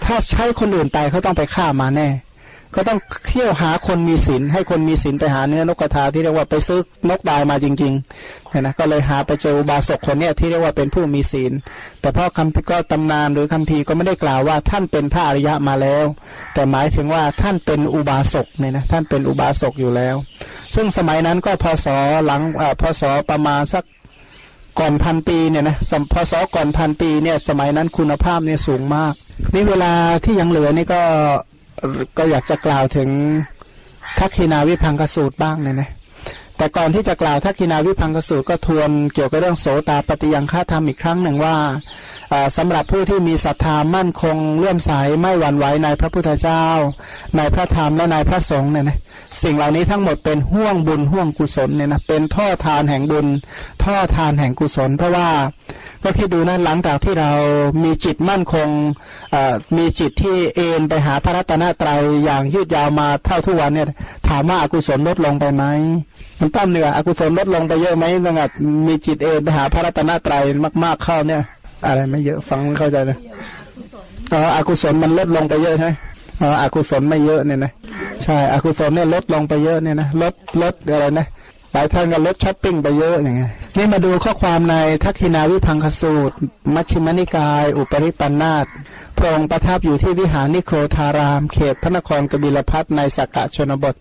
[0.05, 2.07] ถ้าใช้คนอื่นไปเขาต้องไปฆ่ามาแน่
[2.75, 11.53] ก็ต้องเที่ยวหาคนมีศีลให้คนมีศีลไปหาเนื้อนกกระทาที่เรียกว่าไปซื้อนกตายมาจริงๆเนี่ยนะก็เลยหาไปเจออุบาสกคนเนี้ยที่เรียกว่าเป็นผู้มีศีล
[12.01, 16.05] แต่เพราะคำพิก็ตำนานหรือคำพีก็ไม่ได้กล่าวว่าท่านเป็นพระอริยะมาแล้ว
[16.53, 20.15] แต่หมายถึงว่าท่านเป็นอุบาสกเนี่ยนะท่านเป็นอุบาสกอยู่แล้ว
[20.75, 21.87] ซึ่งสมัยนั้นก็พศ
[22.25, 23.83] หลังเอ่อพศประมาณสัก
[24.79, 29.13] ก่อนพันปีเนี่ยนะสมพศก่อนพันปีเนี่ย สมัยนั้นคุณภาพเนี่ยสูงมาก
[29.53, 29.91] นี่เวลา
[30.23, 31.01] ที่ยังเหลือนี่ก็
[32.17, 33.09] ก็อยากจะกล่าวถึง
[34.19, 35.89] ทักขินาวิพังกสูตรบ้างเนี่ยนะ
[36.57, 41.55] แต่ก่อนที่จะกล่าวทักขินาวิพังกสูตรก็ทวนเกี่ยวกับเรื่องโสตาปฏิยังฆาธรรมอีกครั้งหนึ่งว่า
[42.31, 46.65] อ่าสำหรับผู้ที่มีศรัทธามั่นคงเลื่อมใสไม่หวั่นไหวในพระพุทธเจ้า
[47.37, 48.97] ในพระธรรมและในพระสงฆ์เนี่ยนะ
[49.43, 53.27] สิ่งเหล่านี้ทั้งหมดเป็นห่วงบุญห่วงกุศลเนี่ยนะเป็นท่อทานแห่งบุญ
[53.83, 55.29] ท่อทานแห่งกุศล เพราะว่า
[56.03, 57.31] ก็ที่ดูนะหลังจากที่เรา
[57.83, 58.67] มีจิตมั่นคง
[59.77, 63.87] มีจิตที่เอนไปหาพระรัตนตรัยอย่างยืดยาวมาเท่าทุกวันเนี่ย
[64.27, 65.63] ถามว่าอากุศลลดลงไปไหม
[66.39, 68.45] มันต้มเหนืออกุศลลดลงไปเยอะไหมตั้งแต่
[68.87, 70.43] มีจิตเอนไปหาพระรัตนตรัย
[70.83, 71.43] มาก ๆเข้าเนี่ย
[71.85, 73.17] อะไรไม่เยอะฟังไม่เข้าใจเลย
[74.31, 75.91] อ๋ออกุศลมันลดลงไปเยอะใช่ไหม
[76.41, 77.71] อ๋ออกุศลไม่เยอะเนี่ยนะ
[78.23, 81.25] ใช่อกุศลเนี่ยลดลงไปเยอะเนี่ยนะลดลดอะไรนะ
[81.73, 86.35] หลายท่านก็ลดช้อปปิ้งไปเยอะอย่างเงี้ย นี่มาดูข้อความในทักษินาวิพังคสูตร
[86.75, 88.65] มัชฌิมนิกาย อุปริปัณณาสก์
[89.17, 93.95] พระองค์ประทับอยู่ที่วิหารนิโครธาราม เขตพระนครกบิลพัสดุ์ในสักกะชนบท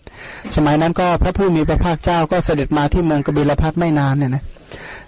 [0.56, 4.44] สมัยนั้นก็พระผู้มีพระภาคเจ้าก็เสด็จมาที่เมืองกบิลพัสดุ์ไม่นานเนี่ยนะ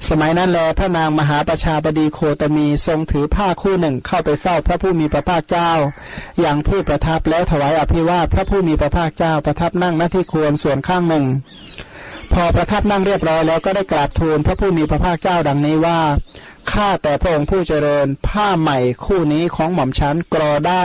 [0.08, 5.70] สมัยนั้นแลพระนางมหาประชาบดีโคตมีทรงถือผ้าคู่หนึ่งเข้าไปเฝ้าพระผู้มีพระภาคเจ้า
[6.40, 11.24] อย่างที่ประทับแล้วถวายอภิวาทพระผู้มีพระภาคเจ้าประทับนั่งหน้าที่ควรส่วนข้างหนึ่ง
[12.32, 16.00] พอประทับนั่งเรียบร้อยแล้วก็ได้กราบทูลพระผู้มีพระภาคเจ้าดังนี้ว่า
[16.72, 20.84] ข้าแต่พระองค์ผู้เจริญผ้าใหม่คู่นี้ของหม่อมชั้นกรอได้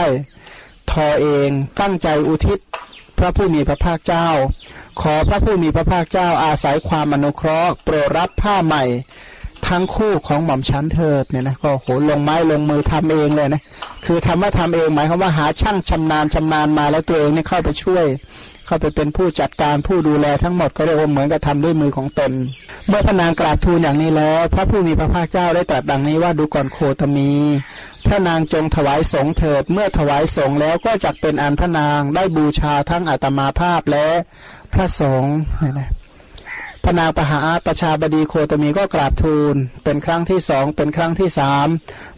[0.90, 1.50] ทอเอง
[1.80, 2.58] ตั้งใจอุทิศ
[3.18, 4.28] พระผู้มีพระภาคเจ้า
[5.00, 8.84] ขอพระผู้มีพระภาคเจ้าอาศัยความอนุเคราะห์โปรดรับผ้าใหม่
[9.68, 13.62] ทั้งคู่ของหม่อมชั้นเถิดเนี่ยนะก็โหลงไม้ลงมือทำเองเลยนะ
[14.04, 18.04] คือทำว่าทำเองหมายความว่าหาช่างชำนาญชำนาญมาแล้วตัวเองนี่เข้าไปช่วย
[18.72, 22.32] เข้าไปเป็นผู้จัดการผู้ดูแลทั้งหมดก็เรียกว่าเหมือนกับทำด้วยมือของตน
[22.88, 27.30] เมื่อพระนางกราบทูลอย่างนี้แล้ว พระผู้มีพระภาคเจ้าได้ตรัสดังนี้ว่าดูก่อนโคตมี
[28.06, 34.06] พระนางจงถวายสงเถิด เมื่อถวายสงแล้วก็จักเป็นอันพระนางได้บูชาทั้งอัตมาภาพและ
[34.74, 35.36] พระสงฆ์
[35.78, 35.90] นะ
[36.84, 41.66] พระนางปหาประชาบดีโคตมีก็กราบทูล เป็นครั้งที่สองเป็นครั้งที่สาม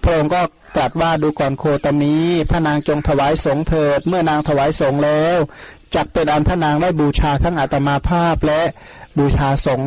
[0.02, 0.40] พระองค์ก็
[0.76, 2.14] ตรัสว่าดูก่อนโคตมี
[2.50, 5.38] พระนางจงถวายสงเถิด เมื่อนางถวายสงแล้ว
[5.94, 8.60] จักเป็นอันพระนางได้บูชาทั้งอัตมาภาพและ
[9.18, 9.80] บูชาสง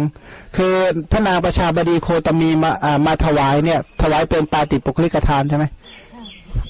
[0.58, 0.76] คือ
[1.12, 5.66] พระนางประชาบดีโคตมีมาามาถวายเนี่ย ถวายเป็นปาติปุคลิกทานใช่ไหม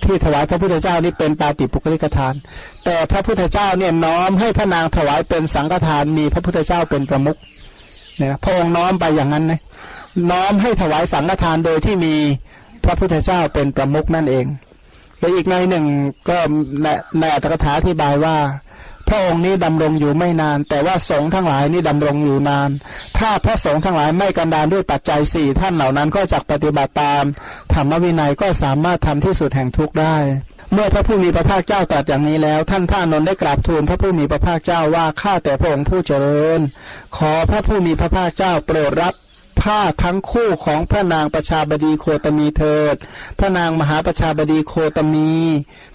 [0.03, 2.33] ที่ถวายพระพุทธเจ้านี่เป็นปาติปุคลิกทาน
[2.85, 7.37] แต่พระพุทธเจ้าเนี่ยน้อมให้พระนางถวายเป็นสังฆทานมีพระพุทธเจ้าเป็นประมุข
[8.21, 9.61] นี่ยพระองค์น้อมไปอย่างนั้นนะ
[10.31, 12.15] น้อมให้ถวายสังฆทานโดยที่มี
[12.83, 14.45] พระพุทธเจ้าเป็นประมุขนั่นเอง
[15.19, 15.85] และอีกในหนึ่ง
[16.29, 16.37] ก็
[16.83, 16.87] ใน
[17.19, 18.37] ในอัตถกถาอธิบายว่า
[19.07, 22.69] พระองค์นี้ดำรงอยู่ไม่นาน แต่ว่าสงฆ์ทั้งหลายนี่ดำรงอยู่นาน
[23.17, 27.23] ถ้าพระสงฆ์ทั้งหลายไม่กันดานด้วยปัจจัยสี่ท่านเหล่านั้นก็จักปฏิบัติตาม
[27.73, 30.17] ธรรมวินัยก็สามารถทำที่สุดแห่งทุกข์ได้
[30.73, 36.59] เมื่อพระผู้มีพระภาคเจ้าตรัสอย่างนี้แล้ว ท่านพระนนท์ได้กราบทูลพระผู้มีพระภาคเจ้าว่าข้าแต่พระองค์ผู้เจริญ
[37.17, 39.13] ขอพระผู้มีพระภาคเจ้าโปรดรับ
[39.61, 42.95] ผ้าทั้งคู่ของพระนางประชาบดีโคตมีเถิด
[43.39, 45.31] พระนางมหาประชาบดีโคตมี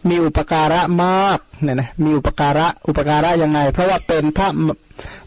[0.08, 4.48] มีอุปการะมากเนี่ยนะมีอุปการะอุปการะยังไง เพราะว่าเป็นพระ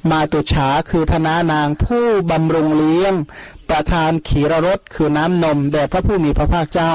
[0.10, 3.14] มาตุฉาคือพนานางผู้บำรุงเลี้ยง
[3.70, 6.94] ประทานขีรรสคือน้ำนมแด่พระผู้มีพระภาคเจ้า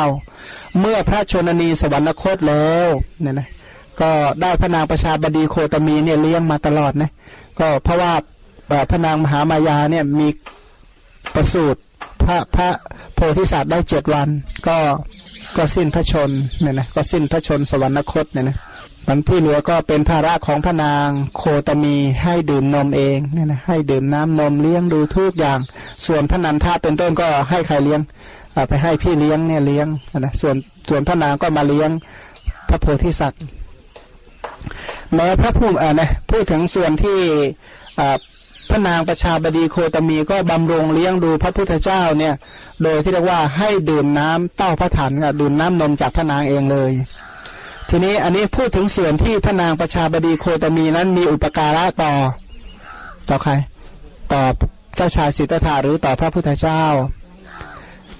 [0.78, 2.88] เมื่อพระชนนีสวรรคตแล้ว
[3.20, 3.48] เนี่ยนะ
[4.00, 4.10] ก็
[4.42, 7.10] ได้พระนางประชาบดีโคตมีเนี่ยเลี้ยงมาตลอดนะ
[7.60, 8.12] ก็เพราะว่า
[8.90, 10.28] พระนางมหามายาเนี่ยมี
[11.34, 11.80] ประสูตร
[12.24, 12.68] พระพระ
[13.14, 14.28] โพธิสัตว์ได้เจ็ดวัน
[14.66, 14.76] ก็
[15.56, 16.30] ก็สิ้นพระชน
[16.60, 18.56] เนี่ยนะก็สิ้นพระชนสวรรคตเนี่ยนะ
[19.08, 21.06] มันที่เหลือก็เป็นภาระของพระนาง
[21.36, 25.58] โคตมีให้ดื่มนมเองเนี่ยนะให้ดื่มน้ำนมเลี้ยงดูทุกอย่าง
[26.06, 28.00] ส่วนพระนันทาเป็นต้นก็ให้ใครเลี้ยง
[28.68, 29.86] ไปให้พี่เลี้ยงเนี่ยเลี้ยง
[30.18, 30.56] นะส่วน
[30.88, 31.90] ส่วนพระนางก็มาเลี้ยง
[32.68, 33.42] พระโพธิสัตว์
[35.14, 37.18] แม้พระผู้อ่านะพูดถึงส่วนที่
[38.00, 38.16] อ่า
[38.70, 42.34] พระนางประชาบดีโคตมีก็บำรงเลี้ยงดูพระพุทธเจ้าเนี่ย
[42.82, 46.92] โดยที่เรียกว่าให้ดื่มน้ำเต้าพระถันดื่มน้ำนมจากพระนางเองเลย
[47.88, 52.12] ทีนี้อันนี้พูดถึงส่วนที่พระนางประชาบดีโคตมีนั้นมีอุปการะต่อ
[53.28, 53.52] ต่อใคร
[54.32, 54.42] ต่อ
[54.96, 56.82] เจ้าชายสิทธัตถะหรือต่อพระพุทธเจ้า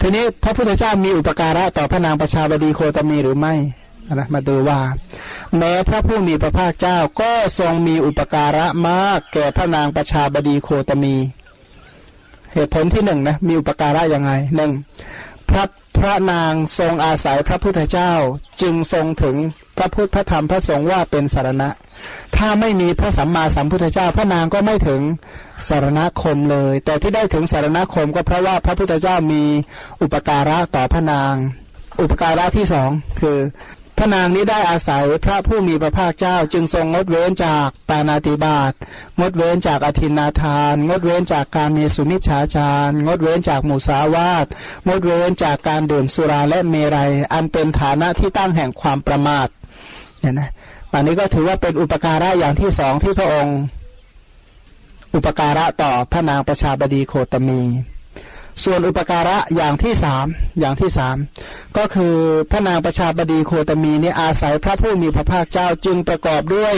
[0.00, 3.54] ทีนี้พระพุทธเจ้ามีอุปการะต่อพระนางประชาบดีโคตมีหรือไม่
[4.14, 4.80] นะมาดูว่า
[5.58, 11.16] แม้พระผู้มีพระภาคเจ้าก็ทรงมีอุปการะมาก แก่พระนางประชาบดีโคตมี
[12.54, 14.72] เหตุผลที่หนึ่งนะมีอุปการะยังไงหนึ่ง
[15.50, 15.64] พระ
[15.98, 18.12] พระนางทรงอาศัยพระพุทธเจ้า
[18.62, 19.36] จึงทรงถึง
[19.78, 21.68] พระพุทธพระธรรมพระสงฆ์ว่าเป็นสารณะ
[22.36, 25.00] ถ้าไม่มีพระสัมมาสัมพุทธเจ้า พระนางก็ไม่ถึง
[25.68, 29.42] สารณคมเลย แต่ที่ได้ถึงสารณคมก็เพราะว่าพระพุทธเจ้ามี
[30.02, 31.34] อุปการะต่อพระนาง
[32.00, 33.38] อุปการะที่สองคือ
[34.02, 38.72] พระนางนี้ได้อาศัยพระผู้มีพระภาคเจ้าจึงทรงงดเว้นจากปานาติบาต
[39.20, 44.46] งดเว้นจากอธินาทาน งดเว้นจากการมีสุนิชฌาจาร งดเว้นจากหมุสาวาท
[44.86, 49.48] งดเว้นจากการดื่มสุราและเมรัย อันเป็นฐานะที่ตั้งแห่งความประมาท
[50.20, 50.50] เนี่ยนะ
[50.92, 53.58] อันนี้ก็ถือว่าเป็นอุปการะอย่างที่สองที่พระองค์
[55.14, 57.60] อุปการะต่อพระนางประชาบดีโคตมี
[58.64, 60.26] ส่วนอุปการะอย่างที่สาม
[60.60, 61.16] อย่างที่สาม
[61.76, 62.16] ก็คือ
[62.50, 66.74] พระนางประชาบดีโคตมีนี่อาศัยพระผู้มีพระภาคเจ้าจึงประกอบด้วย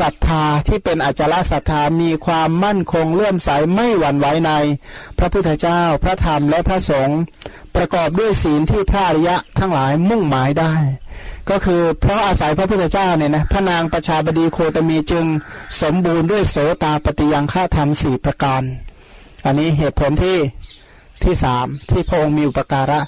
[0.00, 4.50] ศรัทธาที่เป็นอัจลศรัทธามีความมั่นคงเลื่อมใสไม่หวั่นไหวใน
[5.18, 7.20] พระพุทธเจ้าพระธรรมและพระสงฆ์
[7.76, 10.74] ประกอบด้วยศีลที่พระอริยะทั้งหลายมุ่งหมายได้
[11.50, 15.24] ก็คือเพราะอาศัยพระพุทธเจ้าเนี่ยนะพระนางประชาบดีโคตมีจึง
[15.80, 18.62] สมบูรณ์ด้วยโสตาปฏิยังฆาธรรมสี่ประการ
[19.44, 20.38] อันนี้เหตุผลที่
[21.26, 23.00] ที่สามที่พระองค์มีอุปการะ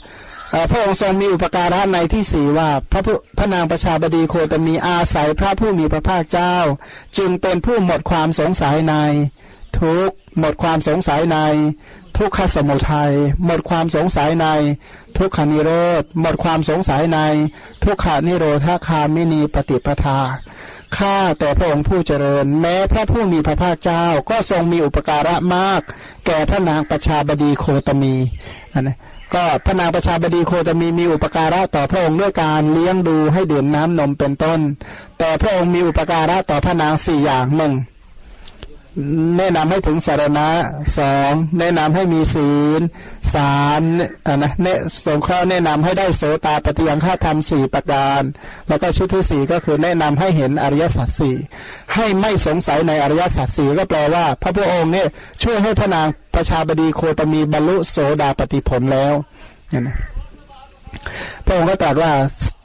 [0.71, 3.03] พระองค์ทรงมีอุปการะในที่สี่ว่าพระ
[3.39, 6.57] พระนางประชาบดีโคตมีอาศัยพระผู้มีพระภาคเจ้า
[7.19, 8.95] จึงเป็นผู้หมดความสงสัยใน
[9.81, 11.39] ทุกหมดความสงสัยใน
[12.19, 13.13] ทุกขสมุทัย
[13.45, 14.47] หมดความสงสัยใน
[15.17, 17.19] ทุกขานิโรธหมดความสงสัยใน
[17.85, 20.19] ทุกขานิโรธาคามินีปฏิปทา
[20.99, 25.81] ข้าแต่พระองค์ผู้เจริญ แม้พระผู้มีพระภาคเจ้าก็ทรงมีอุปการะมาก
[26.27, 28.15] แก่พระนางประชาบดีโคตมี
[28.81, 28.97] นะ
[29.35, 34.61] ก็พระนางประชาบดีโคตมีมีอุปการะต่อพระองค์ด้วยการเลี้ยงดูให้ดื่มน้ำนมเป็นต้น
[35.19, 37.73] แต่พระองค์มีอุปการะต่อพระนางสี่อย่างหนึ่ง
[39.39, 40.49] แนะนำให้ถึงสารณะ
[40.99, 42.81] สองแนะนำให้มีศีล
[43.35, 43.81] สาม
[44.43, 44.69] นะเน
[45.05, 48.23] สงเคราะห์แนะนำให้ได้โสตาปฏิยังฆาธรรมสี่ประการ
[48.69, 51.37] แล้วก็ชุดที่สี่ก็คือแนะนำให้เห็นอริยสัจสี่
[51.95, 55.07] ให้ไม่สงสัยในอริยสัจสี่ก็แปลว่า พระพุทธองค์เนี่ย
[55.43, 59.15] ช่วยให้พระนางประชาบดีโคตมีบรรลุโสดาปฏิผลแล้ว
[59.71, 59.89] เห็นไหม
[61.45, 62.13] พระองค์ก็ตรัสว่า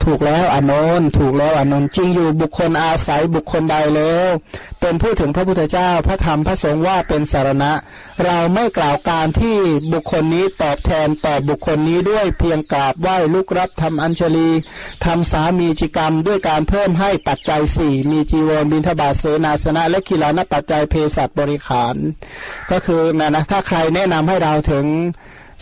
[0.04, 4.30] ถูกแล้วอนนท์ถูกแล้วอนนท์จริงอยู่บุคคลอาศัยบุคคลใดแล้ว
[4.82, 7.72] เป็นผู้ถึงพระพุทธเจ้าพระธรรมพระสงฆ์ว่าเป็นสารณะ
[8.26, 9.58] เราไม่กล่าวการที่
[9.94, 14.50] บุคคลนี้ตอบแทนต่อบุคคลนี้ด้วยเพียงกราบไหว้ลุกรับทำอัญชลี
[15.06, 21.96] ทำสามีจิกรรม ด้วยการเพิ่มให้ปัจจัยสี่มีจีวรบิณฑบาตเสนาสนะ และกิลานปัจจัยเพศัตบริขาร
[22.72, 24.86] ก็คือนะนะถ้าใครแนะนำให้เราถึง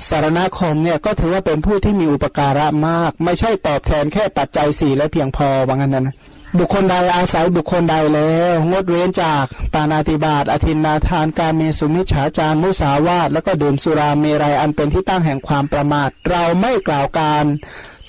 [0.07, 6.15] สารณคมเนี่ยก็ถือว่าเป็นผู้ที่มีอุปการะมาก ไม่ใช่ตอบแทนแค่ปัจจัยสี่และเพียงพอว่างั้นนะ
[6.57, 17.45] บุคคลใดอาศัยบุคคลใดแล้ว งดเว้นจากปานาติบาตอธินนาทานการเมสุมิฉาจารมุสาวาตแล้วก็ดื่มสุราเมรัยอันเป็นที่ตั้งแห่งความประมาท เราไม่กล่าวการ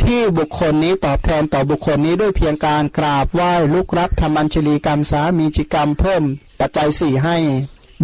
[0.02, 6.22] ที่บุคคลนี้ตอบแทนต่อบุคคลนี้ด้วยเพียงการกราบไหว้ลุกรับธรรมัญชลีกรรมสามีจิกรรมเพิ่ม
[6.60, 7.36] ปัจจัยสี่ให้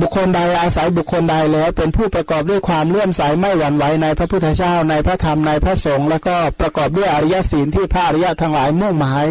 [0.01, 9.27] บุคคลใดอาศัยบุคคลใดแล้วเป็นผู้ประกอบด้วยความเลื่อมใสไม่หวั่นไหวในพระพุทธเจ้าในพระธรรมในพระสงฆ์แล้วก็ประกอบด้วยอริยศีลที่พระอริยะทั้งหลายมุ่งหมาย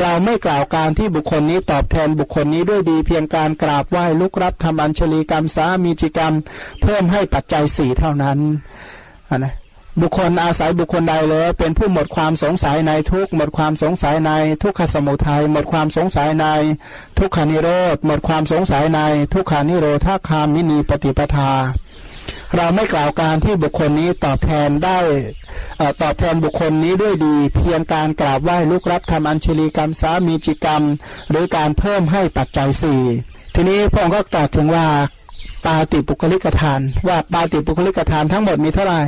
[0.00, 6.34] เราไม่กล่าวการที่บุคคลนี้ตอบแทนบุคคลนี้ด้วยดีเพียงการกราบไหว้ลุกรับทำอัญชลีกรรมสามีจิกรรม
[6.82, 8.38] เพิ่มให้ปัจจัยสี่เท่านั้น
[9.38, 9.52] นะ
[10.00, 16.46] บุคคลอาศัยบุคคลใดแล้วเป็นผู้หมดความสงสัยในทุกหมดความสงสัยในทุกขสมุทัยหมดความสงสัยใน
[17.18, 19.00] ทุกขานิโรธหมดความสงสัยใน
[19.32, 21.52] ทุกขานิโรธาคามินีปฏิปทา
[22.56, 24.98] เราไม่กล่าวการที่บุคคลนี้ตอบแทนได้
[26.02, 30.82] ตอบแทนบุคคลนี้ด้วยดี เพียงการกราบไหว้ลุกรับทำอัญชลีกรรมสามีจิกรรม
[31.30, 33.00] หรือการเพิ่มให้ปัจจัยสี่
[33.54, 34.86] ทีนี้พระองค์ก็ตรัสถึงว่า
[35.64, 39.00] ปาติปุคลิกทาน ว่าปาติปุคลิกทานทั้งหมดมีเท่าไหร่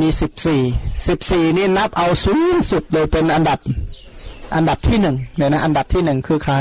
[0.00, 0.62] มีสิบสี่
[1.08, 3.58] สิบสี่นี่นับเอาสูงสุดโดยเป็นอันดับ
[4.54, 6.54] อันดับที่หนึ่งเนี่ยนะอันดับที่หนึ่งคือใคร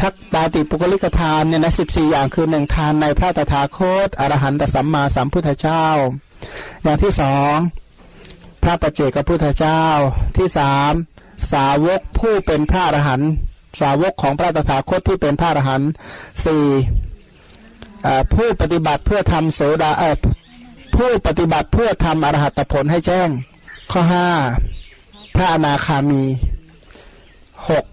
[0.00, 5.86] ทักปาติปุกลิกทานเนี่ยนะสิบสี่อย่างคือหนึ่งทานในพระตถาคตอรหันตสัมมาสัมพุทธเจ้า
[6.82, 7.54] อย่างที่สอง
[8.62, 9.84] พระประเจกพุทธเจ้า
[10.36, 10.92] ที่สาม
[11.52, 13.30] สาวกผู้เป็นพระอรหันต์
[13.80, 15.90] สาวกของพระตถาคตที่เป็นพระอรหันต์
[16.44, 16.64] สี่
[18.34, 20.04] ผู้ปฏิบัติเพื่อทำโสดาเอ
[21.00, 23.28] ผู้ปฏิบัติเพื่อทำอรหัตผลให้แจ้ง
[23.92, 24.28] ข้อห้า
[25.34, 26.22] พระอนาคามี
[27.70, 27.84] หก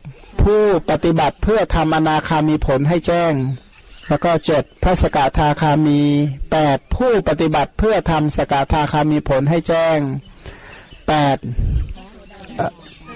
[0.41, 3.33] ผู้ปฏิบัติเพื่อทำอนาคามีผลให้แจ้ง
[4.09, 6.01] แล้วก็เจ็ดพระสกทาคามี
[6.51, 9.99] แปดผู้ปฏิบัติเพื่อทำสกทาคามีผลให้แจ้ง
[11.07, 11.37] แปด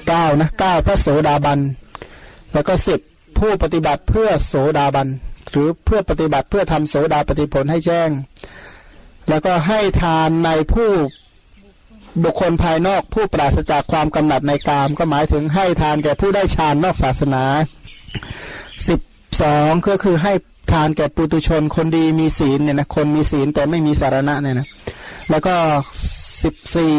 [0.08, 1.60] เก้านะเก้าพระโสดาบัน
[2.54, 2.99] แล้วก็สิบ
[3.39, 5.08] ผู้ปฏิบัติเพื่อโสดาบัน
[5.51, 8.12] หรือเพื่อปฏิบัติเพื่อทำโสดาปฏิผลให้แจ้ง
[9.30, 10.90] แล้วก็ให้ทานในผู้
[12.24, 17.44] บุคคลภายนอกผู้ปราศจากความกำหนัดในกาม ก็หมายถึงให้ทานแก่ผู้ได้ฌานนอกศาสนา
[18.88, 19.00] สิบ
[19.42, 20.34] สองก็คือให้
[20.72, 24.68] ทานแก่ปุตุชนคนดีมีศีลเนี่ยนะคนมีศีลแต่ไม่มีสารณะเนี่ยนะ
[25.30, 25.56] แล้วก็
[26.44, 26.96] สิบสี่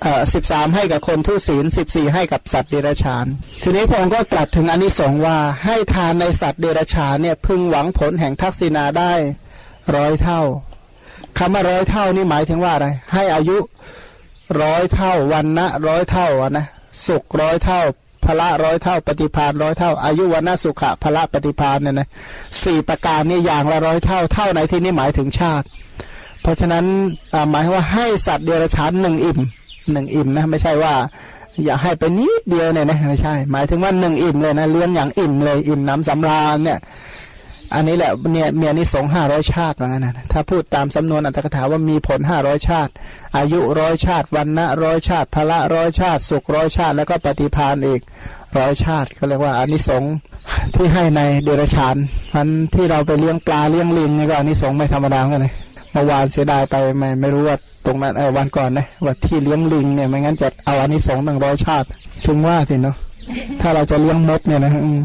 [0.00, 3.26] เอ่อสิบสามให้กับคนทุศีลสิบสี่ให้กับสัตว์เดรัจฉาน
[3.62, 9.12] ทีนี้พระองค์ก็ตรัสถึงอนนิสงส์ว่าให้ทานในสัตว์เดรัจฉานเนี่ยพึงหวังผลแห่งทักษิณาได้
[9.96, 10.42] ร้อยเท่า
[11.38, 13.58] คำว่าร้อยเท่านี่หมายถึงว่าอะไร ให้อายุ
[14.62, 16.66] ร้อยเท่าวันนะร้อยเท่านะ
[17.06, 17.80] สุขร้อยเท่า
[18.24, 22.08] พละร้อยเท่าปฏิพานร้อยเท่า อายุวันนะสุขะพละปฏิพานเนี่ยนะ
[22.64, 25.66] สี่ประการนี่อย่างละร้อยเท่าเท่าในที่นี้หมายถึงชาติ
[26.42, 26.84] เพราะฉะนั้น
[27.50, 29.38] หมายว่าให้สัตว์เดรัจฉานหนึ่งอิ่ม
[29.92, 30.94] หนึ่งอิ่มนะไม่ใช่ว่า
[31.64, 36.78] อย่าให้ไปนิดเดียวเนี่ยนะไม่ใช่ หมายถึงว่าหนึ่งอิ่มเลยนะเลี้ยงอย่างอิ่มเลยอิ่มน้ำสำราญเนี่ย
[37.74, 42.92] อันนี้แหละเนี่ยมีอานิสงห้าร้อยชาติเหมือนกันนะถ้าพูดตามสำนวนอัตถกถาว่ามีผลห้าร้อยชาติ
[43.36, 48.00] อายุร้อยชาติวันนะร้อยชาติพละร้อยชาติ สุขร้อยชาติ แล้วก็ปฏิพานอีก
[48.58, 50.04] ร้อยชาติก็เรียกว่าอานิสง
[50.74, 51.96] ที่ให้ในเดรัจฉาน
[52.34, 55.52] มันที่เราไปเลี้ยงปลาเลี้ยงลิงนี่ก็อานิสงไม่ธรรมดาเหมือนกันเลย
[55.92, 57.56] เมื่อวานเสียดายไปไม่ไม่รู้ว่า
[57.86, 61.86] ตรงนั้นเออวันก่อนนะว่าที่เลี้ยงลิงเนี่ยไม่งั้นจะเอาอานิสงส์หนึ่งร้อยชาติ
[62.26, 62.96] ถึงว่าสิเนาะ
[63.60, 65.02] ถ้าเราจะเลี้ยงมดเนี่ยนะอืม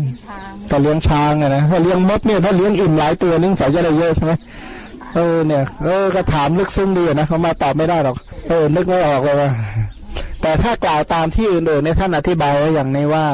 [0.72, 4.34] ก็เลี้ยงช้างเนี่ยนะถ้าเลี้ยงมดเนี่ยถ้าเลี้ยงอิ่มหลายตัวนึงใส่จะได้เยอะใช่ไหม
[5.16, 8.16] เออเนี่ยเออก็ถามลึกซึ้งดีนะเขามาตอบไม่ได้หรอก
[8.50, 9.50] เออนึกไม่ออกเลยว่า
[10.42, 13.26] แต่ถ้ากล่าวตามที่อื่นๆเนี่ยท่านอธิบายไว้อย่างนี้ว่า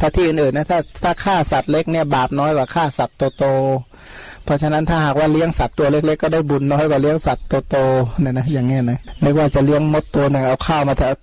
[0.00, 11.18] ถ้าที่อื่นๆนะถ้าถ้าฆ่าสัตว์เล็กเนี่ยบาปน้อยกว่าฆ่าสัตว์โตๆเพราะฉะนั้นถ้าหากว่าเลี้ยงสัตว์ตัวเล็กๆก็ได้บุญน้อยกว่าเลี้ยงสัตว์โตๆเนี่ยนะอย่างเงี้ยนะนึกว่าจะเลี้ยงมดตัวหนึ่งเอาข้าวมาเถอะ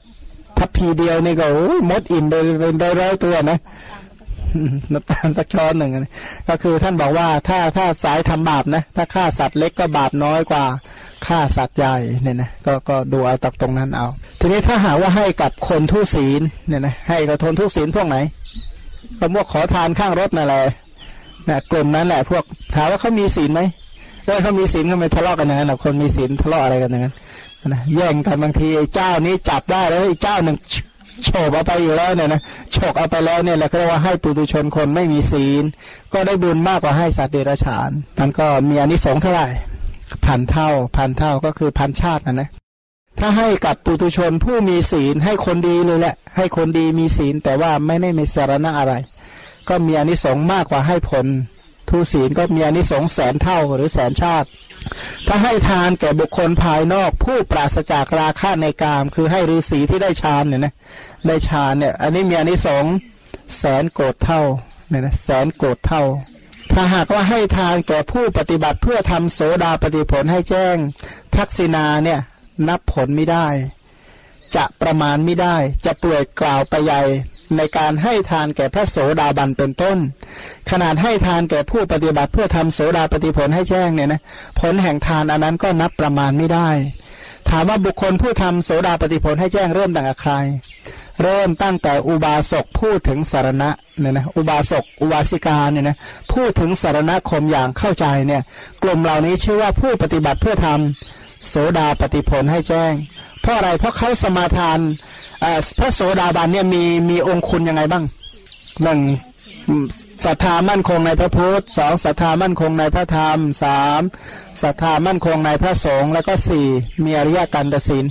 [0.60, 3.60] ทัพพีเดียวนี่ก็โอ้มดอิ่มไปเป็นร้อยๆตัวนะ
[4.94, 5.91] น้ำตาลสักช้อนหนึ่ง
[6.48, 10.63] ก็คือท่านบอกว่าถ้าถ้าสายทำบาปนะ ถ้าฆ่าสัตว์เล็กก็บาปน้อยกว่า
[11.28, 14.08] ฆ่าสัตว์ใหญ่เนี่ยนะก็ก็ดูเอาตักตรงนั้นเอา
[14.39, 18.18] ทีนี้ถ้าหาว่าให้กับคนทุศีลเนี่ยนะให้กับทนทุศีลพวกไหน
[19.20, 20.62] ก็พวกขอทานข้างรถนั่นแหละ
[21.50, 22.44] นะกลุ่มนั้นแหละ พวก
[22.76, 23.62] ถามว่าเขามีศีลไหม
[24.26, 27.13] ถ้าเขามีศีลก็ไม่ทะเลาะกันนั้นหรอกคนมีศีลทะเลาะอะไรกันอย่างนั้น
[27.73, 30.58] นะแย่งกันบางทีไอ้เจ้านี้จับได้แล้วไอ้เจ้าหนึ่ง
[31.23, 35.63] โฉบเอาไปอยู่แล้วเนี่ยนะโฉกเอาไปแล้วเนี่ยแหละก็เรียกว่าให้ปุถุชนคนไม่มีศีล
[36.13, 39.47] ก็ได้บุญมากกว่าให้สัตว์เดรัจฉานมันก็มีอานิสงส์เท่าไหร่
[40.25, 42.49] พันเท่า พันเท่าก็คือพันชาตินะนะ
[43.19, 48.93] ถ้าให้กับปุถุชนผู้มีศีลให้คนดีเลยแหละ ให้คนดีมีศีลแต่ว่าไม่ได้มีสาระอะไร
[49.69, 51.25] ก็มีอานิสงส์มากกว่าให้ผล
[51.89, 54.47] ทุศีลก็มีอานิสงส์แสนเท่าหรือแสนชาติ
[55.28, 60.74] ถ้าให้ทานแก่บุคคลภายนอก ผู้ปราศจากราคะในกาม คือให้ฤาษีที่ได้ฌานเนี่ยนะ
[61.28, 62.93] ได้ฌานเนี่ย อันนี้มีอานิสงส์
[63.58, 64.41] แสนโกดเท่า
[64.89, 66.04] เนี่ยนะแสนโกดเท่า
[66.74, 70.76] ถ้าหากว่าให้ทานแก่ผู้ปฏิบัติเพื่อทำโสดาปฏิผลให้แจ้ง
[71.36, 72.19] ทักษิณาเนี่ย
[72.67, 73.48] นับผลไม่ได้
[74.56, 77.02] จะประมาณไม่ได้ จะเปลือยกล่าวไปใหญ่
[77.58, 79.97] ในการให้ทานแก่พระโสดาบันเป็นต้น
[80.71, 84.21] ขนาดให้ทานแก่ผู้ปฏิบัติเพื่อทำโสดาปฏิผลให้แจ้งเนี่ยนะ
[84.60, 86.69] ผลแห่งทานอันนั้นก็นับประมาณไม่ได้
[87.49, 90.34] ถามว่าบุคคลผู้ทำโสดาปฏิผลให้แจ้งเริ่มตั้งแต่ใคร
[91.23, 95.97] เริ่มตั้งแต่อุบาสกพูดถึงสารณะเนี่ยนะอุบาสกอุบาสิกาเนี่ยนะ
[96.34, 98.41] พูดถึงสารณคมอย่างเข้าใจเนี่ย
[98.84, 102.93] กลุ่มเหล่านี้ชื่อว่าผู้ปฏิบัติเพื่อทำโสดาปฏิผลให้แจ้ง
[103.41, 104.79] เพราะอะไรเพราะเขาสมาทาน
[105.79, 108.03] พระโสดาบันเนี่ยมีมีองค์คุณยังไงบ้าง
[108.84, 108.99] หนึ่ง
[110.25, 114.01] ศรัทธามั่นคงในพระพุทธสองศรัทธามั่นคงในพระธรรมสาม
[114.63, 116.67] ศรัทธามั่นคงในพระสงฆ์แล้วก็สี่
[117.03, 118.05] มีอริยกันตศีล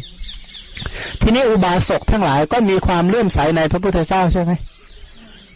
[1.21, 4.53] ทีนี้อุบาสกทั้งหลายก็มีความเลื่อมใสในพระพุทธเจ้าใช่ไหม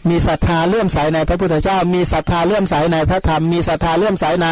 [0.09, 4.47] มีศรัทธาเลื่อมใสในพระพุทธเจ้า มีศรัทธาเลื่อมใสในพระธรรม มีศรัทธาเลื่อมใสใน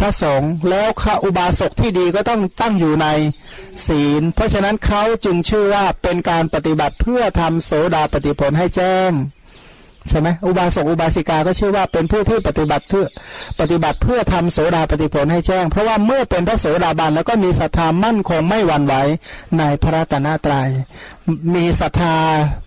[0.00, 3.06] พระสงฆ์แล้วข้าอุบาสกที่ดีก็ต้องตั้งอยู่ใน
[3.86, 9.12] ศีล เพราะฉะนั้นเขาจึงชื่อว่าเป็นการปฏิบัติเพื่อทำโสดาปฏิผลให้แจ้ง
[10.08, 13.06] ใช่ไหมอุบาสกอุบาสิกาก็ชื่อว่าเป็นผู้ที่ปฏิบัติเพื่อ
[13.60, 18.94] ปฏิบัติเพื่อทำโสดาปฏิผลให้แจ้ง เพราะว่าเมื่อเป็นพระโสดาบันแล้วก็มีศรัทธามั่นคงไม่หวั่นไหว
[19.58, 20.70] ในพระตนาตรยัย
[21.54, 22.16] มีศรัทธา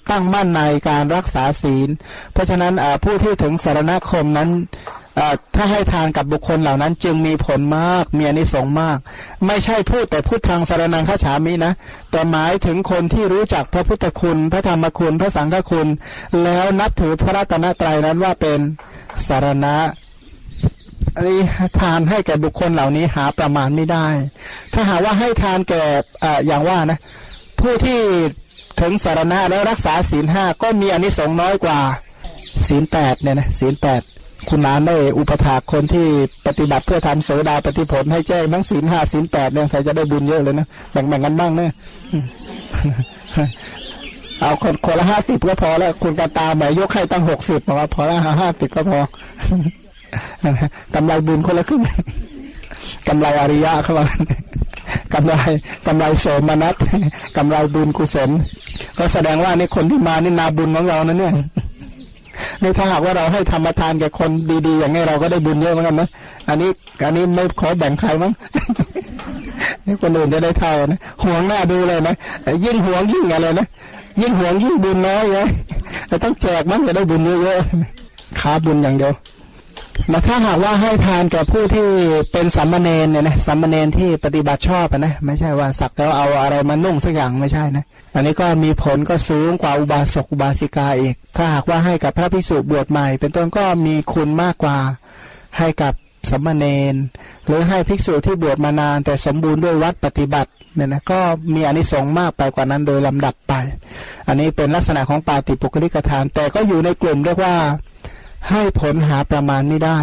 [0.09, 1.89] ตั้งมั่นในการรักษาศีล
[2.33, 4.49] เพราะฉะนั้นผู้ที่ถึงสารณคมนั้น
[5.55, 8.97] ถ้าให้ทานกับบุคคลเหล่านั้น จึงมีผลมากมีอนิสงส์มาก
[9.47, 11.73] ไม่ใช่พูดแต่พูดทางสารนังข้าฉามินะ
[12.11, 15.87] แต่หมายถึงคนที่รู้จักพระพุทธคุณ พระธรรมคุณ พระสังฆคุณ
[16.43, 18.59] แล้วนับถือพระรัตนตรัยนั้นว่าเป็น
[19.27, 19.75] สารณะ
[21.15, 21.39] อันนี้
[21.79, 24.07] ทานให้แก่บุคคลเหล่านี้หาประมาณไม่ได้
[24.73, 25.83] ถ้าหาว่าให้ทานแก่
[26.23, 26.99] ออย่างว่านะ
[27.59, 27.99] ผู้ที่
[28.81, 31.79] ถึงสารณะแล้วรักษาศีลห้าก็มีอนิสงส์น้อยกว่า
[32.67, 34.01] ศีลแปดเนี่ยนะศีลแปด
[34.49, 36.05] คุณนานได้อุปถากคนที่
[36.47, 41.71] ปฏิบัติเพื่อทำโสดาปฏิผลให้แจ้งทั้งศีลห้าศีลแปดเนี่ยใครจะได้บุญเยอะเลยนะแบ่งๆกันบ้างเนะ
[44.41, 48.99] เอาคนคนละห้าสิบก็พอแล้ว คุณกาตาหมายยกให้ตั้งหกสิบบอกว่าพอละห้าห้าสิบก็พอ
[50.95, 51.81] กำไรบุญคนละครึ่ง
[53.07, 54.07] กำไรอริยะเขาบอก
[55.13, 55.33] กำไร
[55.87, 56.75] กำไรโสมนัส
[57.37, 58.29] กำไรบุญกุศล
[58.97, 61.33] ก็แสดงว่านี่คนที่มานี่นาบุญของเรานะเนี่ย
[62.63, 64.29] นี่ถ้าหากว่าเราให้ธรรมทานแก่คน
[64.67, 66.09] ดีๆ อย่างนี้เราก็ได้บุญเยอะเหมือนกันนะ
[66.49, 66.69] อันนี้
[67.05, 68.31] อันนี้ไม่ขอแบ่งใครมั้ง
[69.85, 72.15] นี่คนอื่นจะได้เท่านะห่วงหน้าดูเลยนะ
[72.65, 73.67] ยิ่งห่วงยิ่งอะไรนะ
[74.21, 75.39] ยิ่งห่วงยิ่งบุญน้อยไง
[76.07, 79.13] แต่ต้องแจกมั้งจะได้บุญเยอะๆค้าบุญอย่างเดียว
[80.11, 81.87] มาถ้าหากว่าให้ทานแก่ผู้ที่
[82.31, 87.85] เป็นสัมมาเนนเนี่ยนะสัมมาเนนที่ปฏิบัติชอบนะไม่ใช่ว่าสักแล้วเอาอะไรมานุ่งสักอย่างไม่ใช่นะ
[88.15, 94.77] อันนี้ก็มีผลก็สูงกว่าอุบาสกอุบาสิกาอีก ถ้าหากว่าให้กับพระพิสุบวชใหม่ เป็นต้นก็มีคุณมากกว่า
[95.57, 95.93] ให้กับ
[96.29, 96.95] สัมณเณร
[97.45, 101.19] หรือให้ภิกษุที่บวชมานาน แต่สมบูรณ์ด้วยวัดปฏิบัติเนี่ยนะก็
[101.55, 103.53] มีอนิสงส์มากไปกว่านั้นโดยลำดับไป
[104.27, 107.55] อันนี้เป็นลักษณะของปาติปุคลิกทาน แต่ก็อยู่ในกลุ่มเรียกว่า
[108.49, 109.99] ให้ผลหาประมาณไม่ได้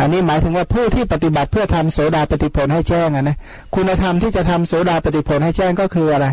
[0.00, 3.36] อันนี้หมายถึงว่าผู้ที่ปฏิบัติเพื่อทำโสดาปฏิผลให้แจ้งนะ
[3.74, 6.26] คุณธรรมที่จะทำโสดาปฏิผลให้แจ้งก็คืออะไร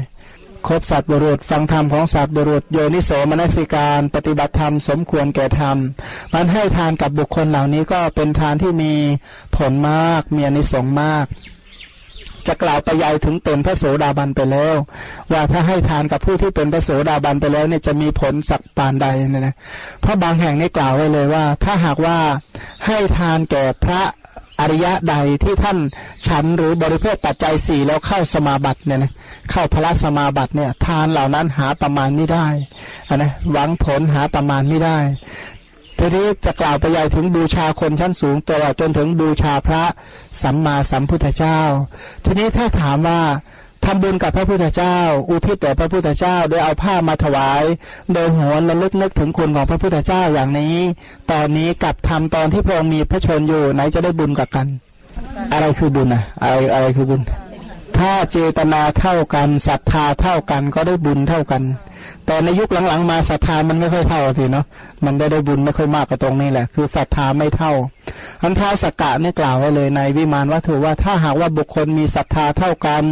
[0.68, 5.78] คบสัตว์บุรุษฟังธรรมของสัตว์บุรุษโยนิโสมนสิการ ปฏิบัติธรรมสมควรแก่ธรรม
[6.34, 8.94] มันให้ทานกับบุคคลเหล่านี้ก็เป็นทานที่มี
[9.58, 11.26] ผลมากมีอนิสงส์มาก
[12.48, 14.76] จะกล่าวไปยายถึงเป็นพระโสดาบันไปแล้ว
[15.32, 19.56] ว่าถ้าให้ทานกับผู้ที่เป็นพระโสดาบันไปแล้วเนี่ยจะมีผลสักปานใดเนี่ยนะ
[20.02, 22.18] เพราะบางแห่งนี่กล่าวไว้เลยว่า ถ้าหากว่า
[22.86, 24.02] ให้ทานแก่พระ
[24.60, 25.78] อริยะใดที่ท่าน
[26.28, 29.12] ฉันหรือบริโภคปัจจัยสี่แล้วเข้าสมาบัติเนี่ยนะ
[29.52, 32.48] เข้าพระสมาบัติเนี่ย ทานเหล่านั้นหาประมาณไม่ได้
[33.16, 34.98] นนะหวังผลหาประมาณไม่ได้
[36.00, 39.84] ทีนี้จะกล่าวไปใหญ่ถึงบูชาคนชั้นสูงตลอดจนถึงบูชาพระ
[40.42, 41.60] สัมมาสัมพุทธเจ้า
[42.26, 43.22] ทีนี้ถ้าถามว่า
[43.86, 44.98] ทำบุญกับพระพุทธเจ้า
[45.30, 47.64] อุทิศแด่พระพุทธเจ้า โดยเอาผ้ามาถวาย
[48.14, 50.78] โดยหัวระลึกนึกถึงคุณของพระพุทธเจ้าอย่างนี้
[51.32, 54.68] ตอนนี้กับทำตอนที่พระองค์มีพระชนอยู่ไหนจะได้บุญกับกัน
[55.52, 57.22] อะไรคือบุญอะอะไรอะไรคือบุญ
[57.98, 61.62] ถ้าเจตนาเท่ากันศรัทธาเท่ากันก็ได้บุญเท่ากัน
[62.26, 64.66] แต่ในยุคหลังๆมาศรัทธามันไม่ค่อยเท่าสิเนาะ
[65.06, 67.74] มันได้ได้บุญไม่ค่อยมากกับตรงนี้แหละ คือศรัทธาไม่เท่า
[68.42, 73.04] อันท้าสกกะนี่กล่าวไว้เลยในวิมานวัตถุว่าถ้าหากว่าบุคคลมีศรัทธาเท่ากัน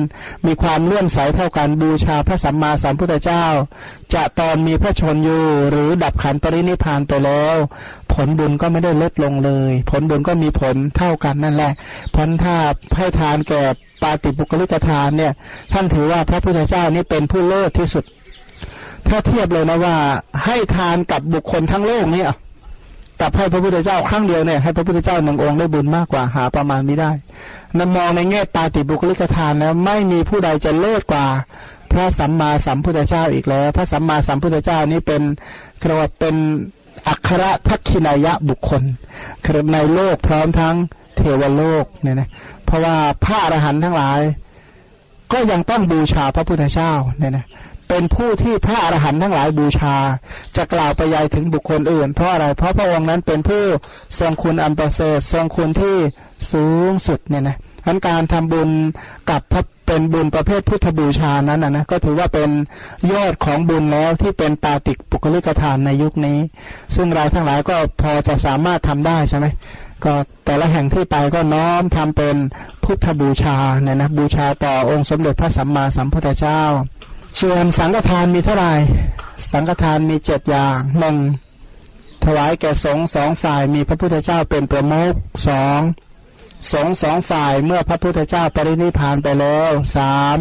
[0.45, 3.45] มีความเลื่อมใสเท่ากันบูชาพระสัมมาสัมพุทธเจ้า
[4.13, 7.57] จะตอนมีพระชนอยู่ หรือดับขันปรินิพานไปแล้ว
[8.13, 11.71] ผลบุญก็ไม่ได้ลดลงเลย ผลบุญก็มีผลเท่ากันนั่นแหละ
[12.15, 12.55] พันถ้า
[12.97, 13.61] ให้ทานแก่
[14.01, 15.33] ปาติปุกลิกทานเนี่ย
[15.73, 18.03] ท่านถือว่าพระพุทธเจ้านี่เป็นผู้เลิศที่สุด
[19.07, 19.95] ถ้าเทียบเลยนะว่า
[20.45, 22.31] ให้ทานกับบุคคลทั้งโลกเนี่ย
[23.21, 27.11] กับให้พระพุทธเจ้าครั้งเดียวเนี่ยให้พระพุทธเจ้าหนึ่งองค์ได้บุญมากกว่าหาประมาณไม่ได้
[27.77, 31.25] นมองในแง่ปาติบุคลิกทานแล้วไม่มีผู้ใดจะเลิศกว่า
[31.91, 35.21] พระสัมมาสัมพุทธเจ้าอีกแล้ว พระสัมมาสัมพุทธเจ้านี้เป็น
[35.81, 36.35] กระว่าเป็น
[37.07, 38.83] อัครทักขินายะบุคคล
[39.45, 40.75] คือในโลกพร้อมทั้ง
[41.15, 42.29] เทวโลกเนี่ยนะ
[42.65, 44.19] เพราะว่าพระอรหันต์ทั้งหลาย
[45.31, 47.45] ก็ยังต้องบูชาพระพุทธเจ้าเนี่ยนะ
[47.93, 49.95] เป็นผู้ที่พระอรหันต์ทั้งหลายบูชา
[50.57, 53.63] จะกล่าวไปยายถึงบุคคลอื่น เพราะอะไร เพราะพระองค์นั้นเป็นผู้
[54.19, 55.95] ทรงคุณอันประเสริฐทรงคุณที่
[56.51, 58.69] สูงสุดเนี่ยนะทั้นการทำบุญ
[59.29, 62.49] กับพระเป็นบุญประเภทพุทธบูชานั้นนะนะก็ถือว่าเป็น
[63.11, 66.39] ยอดของบุญแล้วที่เป็นปาติกปุคลิกทานในยุคนี้
[66.95, 69.45] ซึ่งเราทั้งหลายก็พอจะสามารถทำได้ใช่ไหม
[70.03, 70.13] ก็
[70.45, 72.35] แต่ละแห่งที่ไปก็น้อมทำเป็น
[72.83, 76.61] พุทธบูชาเนี่ยนะบูชาต่อองค์สมเด็จพระสัมมาสัมพุทธเจ้า
[77.39, 78.73] ส่วนสังฆทานมีเท่าไหร่
[79.51, 81.17] สังฆทานมีเจ็ดอย่างหนึ่ง
[82.23, 85.13] ถวายแก่สงสองฝ่ายมีพระพุทธเจ้าเป็นประมุข
[85.47, 85.81] สอง
[86.73, 90.37] สงสองฝ่ายเมื่อพระพุทธเจ้าปรินิพานไปแล้วสาม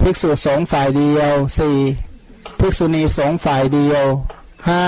[0.00, 1.78] ภิกษุสงฝ่ายเดียวสี่
[2.58, 4.04] ภิกษุณีสงฝ่ายเดียว
[4.68, 4.84] ห้า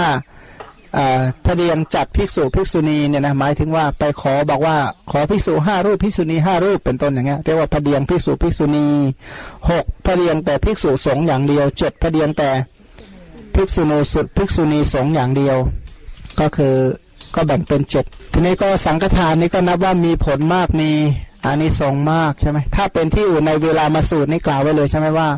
[1.44, 4.76] ถ้าเรียงจัดภิกษุภิกษุณีเนี่ยนะหมายถึงว่าไปขอบอกว่า
[5.10, 8.86] ขอภิกษุห้ารูปภิกษุณีห้ารูปเป็นต้นอย่างเงี้ยเรียกว่าพเดียงภิกษุภิกษุณี
[9.70, 12.50] หกพเดียงแต่ภิกษุสงฆ์อย่างเดียวเจ็ดพเดียงแต่
[13.54, 15.56] ภิกษุณีสุดภิกษุณีสงฆ์อย่างเดียว
[16.40, 16.74] ก็คือ
[17.34, 20.90] ก็แบ่งเป็นเจ็ดทีนี้ก็สังฆทานนี่ก็นับว่ามีผลมากมี
[21.44, 25.28] อานิสงส์มากใช่ไหมถ้าเป็นที่อื่นในเวลามาสูตรนี่กล่าวไว้เลยใช่ไหมว่า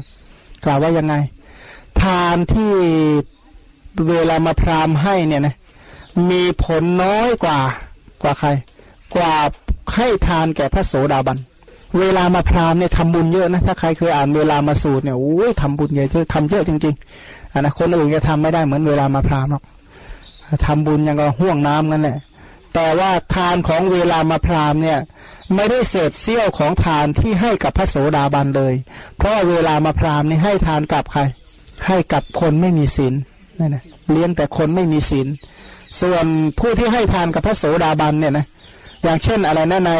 [0.64, 1.14] กล่าวว่ายังไง
[2.02, 2.72] ทานที่
[4.08, 5.54] เวลามาพรามให้เนี่ยนะ
[6.30, 7.58] มีผลน้อยกว่า
[8.22, 8.48] กว่าใคร
[9.14, 9.34] กว่า
[9.94, 11.38] ให้ทานแก่พระโสดาบัน
[11.98, 19.64] เวลามาพรามเนี่ยทำบุญเยอะนะถ้าใครเคยอ่านเวลามาสูตรเนี่ยโอ้ยทำบุญเยอะทำเยอะจริงๆอันนะคนอื่นจะทำไม่ได้เหมือนเวลามาพรามหรอก
[20.66, 22.18] ทำบุญยังก็ห่วงน้ำกันแหละ
[22.74, 24.98] แต่ว่าทานของเวลามาพรามเนี่ย
[25.54, 28.74] ไม่ได้เศษเสี้ยวของทานที่ให้กับพระโสดาบันเลย
[29.16, 31.20] เพราะเวลามาพรามนี่ให้ทานกับใคร
[31.86, 33.14] ให้กับคนไม่มีศีล
[33.60, 33.82] นั่นนะ
[34.12, 35.28] เลี้ยงแต่คนไม่มีศีล
[36.00, 36.24] ส่วน
[36.58, 38.46] ผู้ที่ให้ทานกับพระโสดาบันเนี่ยนะ
[39.04, 39.92] อย่างเช่นอะไรนะใน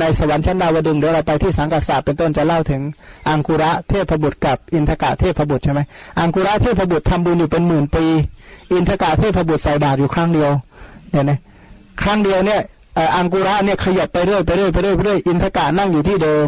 [0.00, 2.80] ในสวรรค์ชั้นดาวดึงเดี๋ยวเราไปที่สังกัสสะเป็นต้นจะเล่าถึง
[3.28, 5.80] อังคุระเทพบุตรกับอินทกะเทพบุตรใช่ไหม
[6.18, 8.04] อังคุระเทพบุตรทำบุญอยู่เป็นหมื่นปี
[8.72, 10.50] อินทกะเทพบุตรใส่บาตรอยู่ครั้งเดียว
[11.10, 11.38] เนี่ยนะ
[12.02, 12.60] ครั้งเดียวเนี่ย
[13.16, 16.46] อังกุระเนี่ยขยับไปเรื่อยไปเรื่อยไปเรื่อยไปเรื่อยอินทกะนั่งอยู่ที่เดิม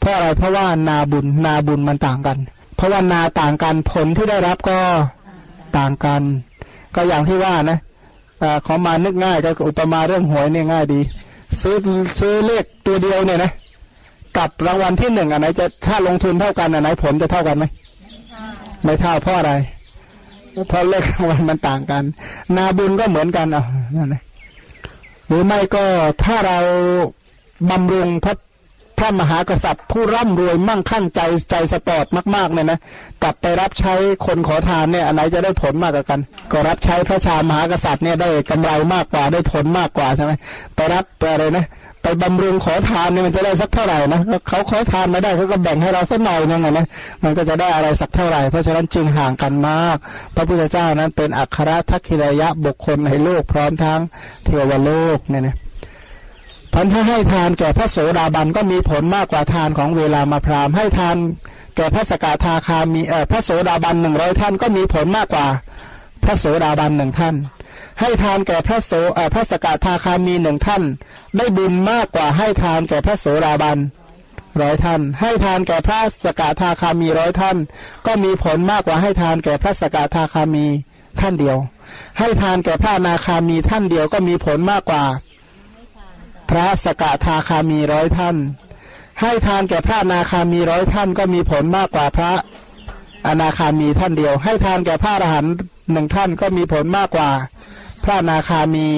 [0.00, 2.38] เพราะอะไรเพราะว่านาบุญนาบุญมันต่างกัน
[2.76, 4.78] เพราะว่านาต่างกันผลที่ได้รับก็
[5.78, 6.22] ต่างกัน
[6.94, 7.78] ก็อย่างที่ว่านะ
[8.42, 11.00] อขอมานึกง่ายก็อุปมาเรื่องหวยเนี่ยง่ายดี
[11.62, 11.76] ซื้อ
[12.20, 13.52] ซื้อเลขตัวเดียวเนี่ยนะ
[14.36, 17.64] กับรางวัลที่หนึ่งอันไหนจะถ้าลงทุนเท่ากันอันไหนผลจะเท่ากันไหม
[18.82, 19.52] ไม่เท่าเพราะอะไร
[20.68, 22.02] เพราะเลขรางวัลมันต่างกัน
[22.56, 23.64] นาบุญก็เหมือนกันอะ
[23.96, 24.22] นั่นนะ
[25.26, 25.84] หรือไม่ก็
[26.24, 26.58] ถ้าเรา
[27.70, 28.34] บำรุงพระ
[29.00, 31.20] พระมหากษัตริย์ผู้ร่ำรวยมั่งคั่งใจ
[31.50, 32.78] ใจสปอร์ตมากๆเนี่ยนะ
[33.22, 33.94] กลับไปรับใช้
[34.26, 36.20] คนขอทานเนี่ยอันไหนจะได้ผลมากกว่ากัน
[36.52, 40.32] ก็รับใช้พระชามหากษัตริย์เนี่ยได้กำไรมากกว่าได้ผลมากกว่าใช่ไหม
[40.76, 41.66] ไปรับไปอะไรนะ
[42.02, 46.86] ไปบำรุงขอทานเนี่ยมันจะได้สักเท่าไหร่นะเขาขอทานมาได้เขาก็แบ่งให้เราสักหน่อยนึงนะ
[47.24, 49.96] มันก็จะได้อะไรสักเท่าไหร่เพราะฉะนั้นจึงห่างกันมาก
[50.34, 54.00] พระพุทธเจ้านั้นเป็นอัครทักขิรยะบุคคลในโลกพร้อมทั้ง
[54.44, 55.56] เทวโลกเนี่ยนะ
[56.74, 61.16] พันถ้าให้ทานแก่พระโสดาบันก็มีผลมากกว่าทานของเวลามาพรามให้ทาน
[61.76, 65.46] แก่พระสกทาคามีเอ่อพระโสดาบันหนึ่งร้อยท่านก็มีผลมากกว่า
[66.24, 67.34] พระโสดาบันหนึ่งท่าน
[68.00, 70.82] ให้ทานแก่พระโสเอ่อพระสกทาคามีหนึ่งท่าน
[71.36, 73.78] ได้บุญมากกว่าให้ทานแก่พระโสดาบัน
[74.60, 77.56] ร้อยท่าน ให้ทานแก่พระสกทาคามีร้อยท่าน
[78.06, 80.66] ก็มีผลมากกว่าให้ทานแก่พระสกทาคามี
[81.20, 81.56] ท่านเดียว
[82.18, 85.04] ให้ทานแก่พระนาคามีท่านเดียวก็มีผลมากกว่า
[86.50, 88.36] พระสกทาคามีร้อยท่าน
[89.20, 92.32] ให้ทานแก่พระนาคามีร้อยท่านก็มีผลมากกว่าพระ
[93.26, 95.52] อนาคามีท่านเดียว ให้ทานแก่พระอรหันต์
[95.92, 97.30] หนึ่งท่านก็มีผลมากกว่า
[98.04, 98.88] พระนาคามี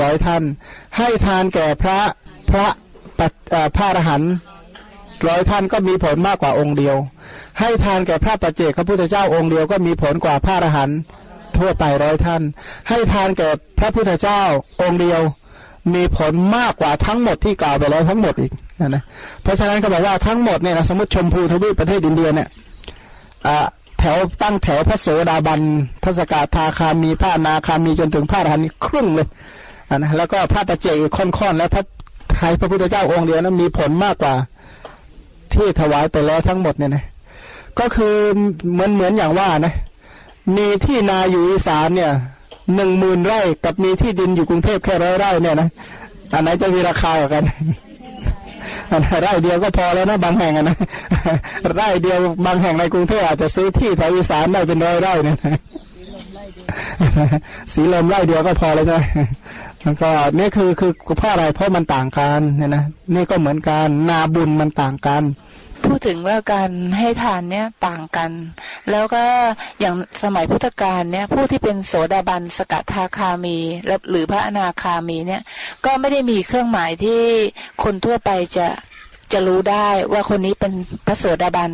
[0.00, 0.42] ร้อยท่าน
[0.96, 1.98] ให้ทานแก่พระ
[2.50, 2.66] พระ
[3.76, 4.32] พระอรหันต์
[5.28, 6.96] ร้อยท่านก็มีผลมากกว่าองค์เดียว
[7.60, 10.98] ให้ทานแก่พระปัจเจกพระพุทธเจ้าองค์เดียวก็มีผลกว่าพระอรหันต์
[11.56, 12.42] ทั่วไปร้อยท่าน
[12.88, 13.48] ให้ทานแก่
[13.78, 14.42] พระพุทธเจ้า
[14.82, 15.22] องค์เดียว
[15.94, 18.52] มีผลมากกว่าทั้งหมดที่กล่าวไปแล้วทั้งหมดอีก
[18.88, 19.02] นะ
[19.42, 22.48] เพราะฉะนั้นก็บอกว่าทั้งหมดเนี่ยนะสมมติชมพูทวีปประเทศอินเดียเนี่ย
[23.98, 25.60] แถวตั้งแถวพระโสดาบัน
[26.02, 29.28] พระสกทาคามีพระนาคามีจนถึงพระอรหันต์ครึ่งเลย
[29.96, 31.84] นะแล้วก็พระปัจเจกค่อนๆแล้วพระ
[32.36, 34.34] ไทยพระพุทธเจ้าองค์เดียวนั้นมีผลมากกว่า
[35.54, 37.04] ที่ถวายไปแล้วทั้งหมดเนี่ยนะ
[37.78, 38.14] ก็คือ
[38.72, 39.74] เหมือนเหมือนอย่างว่านะ
[40.56, 42.12] มีที่นาอยู่อีสานเนี่ย
[42.74, 45.68] หนึ่งหมื่นไร่กับมีที่ดินอยู่กรุงเทพแค่ร้อยไร่เนี่ยนะ
[46.32, 47.44] อันไหนจะมีราคากัน
[49.22, 50.76] ไร่เดียวก็พอแล้วนะบางแห่งนะ
[51.74, 55.38] ไร่เดียวบางแห่งในกรุงเทพอาจจะซื้อที่แถวอีสานได้เป็นร้อยไร่เนี่ย
[57.72, 58.98] สีลมไร่เดียวก็พอแล้วใช่
[59.82, 62.84] แล้วก็นี่คือคือเพราะอะไรเพราะมันต่างกันเนี่ยนะ
[63.14, 65.22] นี่ก็เหมือนกันนาบุญมันต่างกัน
[65.86, 68.30] พูดถึงว่าการให้ทานเนี่ยต่างกัน
[68.90, 69.24] แล้วก็
[69.80, 73.58] อย่างสมัยพุทธกาลเนี่ย ผู้ที่เป็นโสดาบันสกทาคามี
[74.10, 75.42] หรือพระอนาคามีเนี่ย
[75.84, 77.20] ก็ไม่ได้มีเครื่องหมายที่
[77.82, 78.66] คนทั่วไปจะ
[79.32, 80.72] จะรู้ได้ว่าคนนี้เป็น
[81.06, 81.70] พระโสดาบัน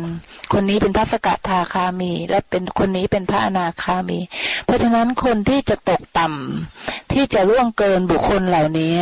[0.53, 4.19] คนนี้เป็นพระสกทาคามี และเป็นคนนี้เป็นพระอนาคามี
[4.65, 8.93] เพราะฉะนั้นคนที่จะตกต่ำที่จะล่วงเกินบุคคลเหล่านี้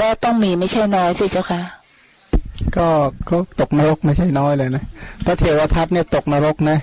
[0.00, 1.62] ก็ต้องมีไม่ใช่น้อยสิเจ้าค่ะ
[2.76, 2.88] ก็
[3.28, 4.84] ก็ตกนรกไม่ใช่น้อยเลยนะ
[5.24, 6.78] พระเทวทัตเนี่ยตกนรกนะ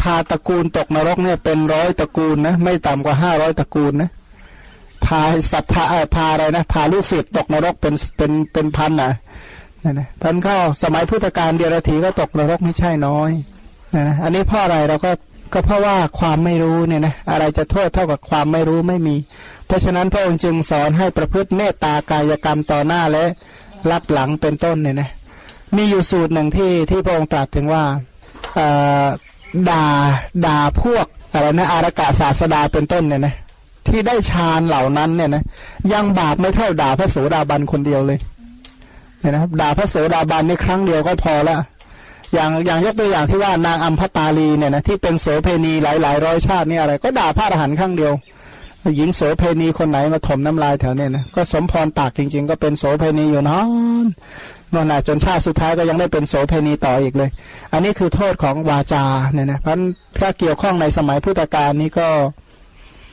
[0.00, 4.10] พาตระกูลตกนรกเนี่ยเป็นร้อยตระกูลนะไม่ต่ำกว่าห้าร้อยตระกูลนะ
[5.06, 5.20] พา
[5.52, 9.12] สัตว์พาอะไรนะพาลูกศิษย์ตกนรกเป็นเป็นเป็นพันนะ
[9.84, 13.30] นะนะท่านเข้าสมัยพุทธกาลเดียรถีก็ตกนรกไม่ใช่น้อย
[13.94, 15.12] นะนะอันนี้เพราะอะไรเราก็
[15.52, 19.16] ก็เพราะว่าความไม่รู้เนี่ยนะอะไรจะโทษเท่ากับความไม่รู้ไม่มี
[19.66, 23.24] เพราะฉะนั้นพระองค์จึงสอนให้ประพฤติเมตตากายกรรมต่อหน้าและ
[23.90, 25.10] รับหลังเป็นต้นเนี่ยนะ
[25.76, 27.82] มีอยู่สูตรหนึ่งที่ที่พระองค์ตรัสถึงว่า
[29.70, 29.84] ด่า
[30.46, 33.34] ด่าพวกอะไรนะอารกะศาสดาเป็นต้นเนี่ยนะ
[33.88, 35.42] ที่ได้ฌานเหล่านั้นเนี่ยนะ
[35.92, 38.18] ยังบาปไม่เท่าด่าพระโสดาบันคนเดียวเลย
[39.20, 41.56] เนี่ยนะด่าพระโสดาบันในครั้งเดียวก็พอละ
[42.32, 48.12] อย่างอย่างยกตัวอย่างที่ว่านางอัมพตาลีเนี่ยนะที่เป็นโสเพณีหลายหลายร้อยชาตินี่อะไร ก็ด่าพระอรหันต์ครั้งเดียว
[48.96, 53.60] หญิงโสเพณีคนไหนมาถมน้ำลายแถวเนี้ยนะก็สมพรปากจริง ๆ ก็เป็นโสเพณีอยู่นอ
[54.04, 54.06] น
[54.74, 57.30] นอนจนชาติสุดท้ายก็ยังได้เป็นโสเพณีต่ออีกเลย
[57.72, 59.76] อันนี้คือโทษของวาจาเนี่ยนะเพราะ
[60.18, 62.08] ถ้าเกี่ยวข้องในสมัยพุทธกาลนี้ก็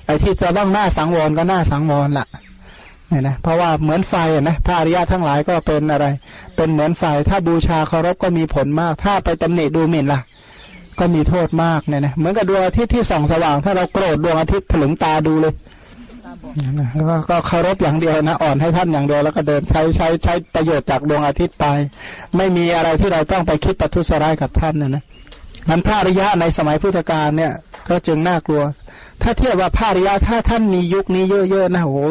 [0.06, 2.28] ไอ้ที่จะต้องหน้าสังวรก็หน้าสังวรละ
[3.10, 6.06] เนี่ยนะเพราะว่าเหมือนไฟนะพระอริยะทั้งหลายก็เป็นอะไร
[6.56, 10.22] เป็นเหมือนไฟ ถ้าบูชาเคารพก็มีผลมาก ถ้าไปตำหนิดูหมิ่นล่ะ
[11.00, 15.54] ก็มีโทษมากเนี่ยนะเหมือนกับดวงอาทิตย์ที่ส่องสว่าง ถ้าเราโกรธดวงอาทิตย์ถลึงตาดูเลย
[16.96, 21.66] แล้วก็เคารพอย่างเดียวนะอ่อนให้ท่านอย่างเดียวแล้วก็เดินใช้ใช้ใช้ประโยชน์จากดวงอาทิตย์ไป
[22.38, 25.04] ไม่มีอะไรที่เราต้องไปคิดประทุษร้ายกับท่านนะนะ
[25.70, 27.54] มันพระอริยะในสมัยพุทธกาลเนี่ย
[27.90, 28.64] ก็จึงน่ากลัว
[29.22, 32.06] ถ้าเทียบว่าพระอริยะถ้าท่านมียุคนี้เยอะๆนะโอ้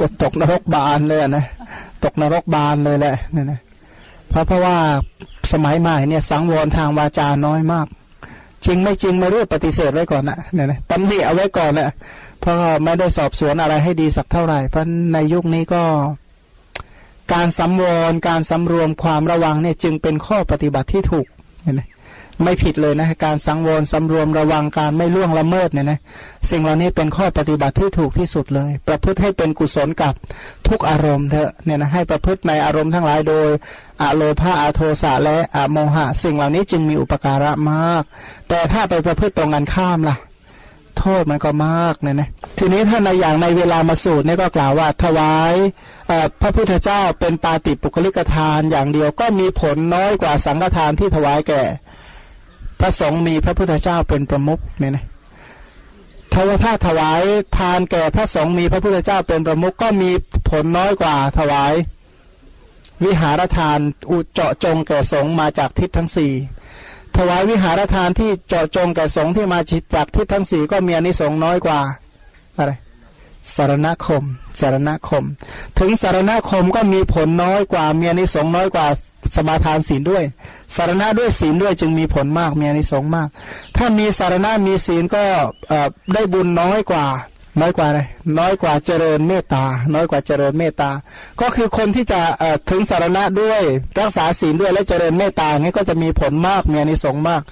[0.00, 1.44] กดตกนรกบานเลยนะ
[2.04, 3.60] ตกนรกบานเลยแหละเนี่ยนะ
[4.30, 4.76] เพราะเพราะว่า
[5.52, 7.86] สมัยใหม่เนี่ย สังวรทางวาจาน้อยมาก
[8.66, 11.88] จริงไม่จริงไม่รู้ปฏิเสธไว้ก่อนนะเนี่ยนะตำหนิเอาไว้ก่อนแหละ
[12.40, 15.82] เพราะไม่ได้สอบสวนอะไรให้ดีสักเท่าไหร่เพราะในยุคนี้ก็
[17.32, 21.26] การสำวรการสำรวมความระวังเนี่ยจึงเป็นข้อปฏิบัติที่ถูก
[21.62, 21.80] เห็นไหม
[22.42, 25.98] ไม่ผิดเลยนะการสังวรสำรวมระวังการไม่ล่วงละเมิดเนี่ยนะ
[26.50, 30.14] สิ่งเหล่านี้เป็นข้อปฏิบัติที่ถูกที่สุดเลย ประพฤติให้เป็นกุศลกับ
[30.68, 33.46] ทุกอารมณ์เถอะเนี่ยนะให้ประพฤติในอารมณ์ทั้งหลายโดย
[34.02, 38.02] อโลภาอโทสะและอะโมหะ สิ่งเหล่านี้จึงมีอุปการะมาก
[38.48, 40.16] แต่ถ้าไปประพฤติตรงกันข้ามล่ะ
[40.98, 42.28] โทษมันก็มากเนี่ยนะ
[42.58, 45.54] ทีนี้ถ้าในอย่างในเวลามาสูตรนี่ก็กล่าวว่าถวาย
[46.40, 51.62] พระพุทธเจ้าเป็นปาติปุคลิกทานอย่างเดียวก็มีผลน้อยกว่าสังฆทานที่ถวายแก่
[52.80, 55.04] พระสงฆ์มีพระพุทธเจ้าเป็นประมุขเนี่ยนะ
[56.32, 57.22] ถ้าว่าถ้าถวาย
[57.58, 60.10] ทานแก่พระสงฆ์มีพระพุทธเจ้าเป็นประมุขก็มี
[60.50, 61.72] ผลน้อยกว่าถวาย
[63.04, 63.78] วิหารทาน
[64.10, 66.32] อุเจาะจงแก่สงฆ์มาจากทิศทั้งสี่
[67.16, 69.58] ถวายวิหารทานที่เจาะจงแก่สงฆ์ที่มา
[69.94, 71.80] จากทิศทั้งสี่ก็มีอนิสงส์น้อยกว่า
[72.56, 72.72] อะไร
[73.54, 74.24] สารณคม
[74.60, 75.24] สารณคม
[75.78, 78.86] ถึงสารณคมก็มีผลน้อยกว่า มีอนิสงส์น้อยกว่า
[79.34, 80.24] สมาทานศีลด้วย
[80.76, 83.28] สารณะด้วยศีลด้วยจึงมีผลมากมีอนิสงส์มาก
[83.76, 85.24] ถ้ามีสารณะมีศีลก็
[86.14, 87.04] ได้บุญน้อยกว่า
[87.60, 88.00] น้อยกว่าอะไร
[88.38, 90.90] น้อยกว่าเจริญเมตตา น้อยกว่าเจริญเมตตา
[91.40, 92.20] ก็คือคนที่จะ
[92.70, 93.62] ถึงสารณะด้วย
[94.00, 97.42] รักษาศีลด้วยและเจริญเมตตางี้ก็จะมีผลมากมีอนิสงส์มาก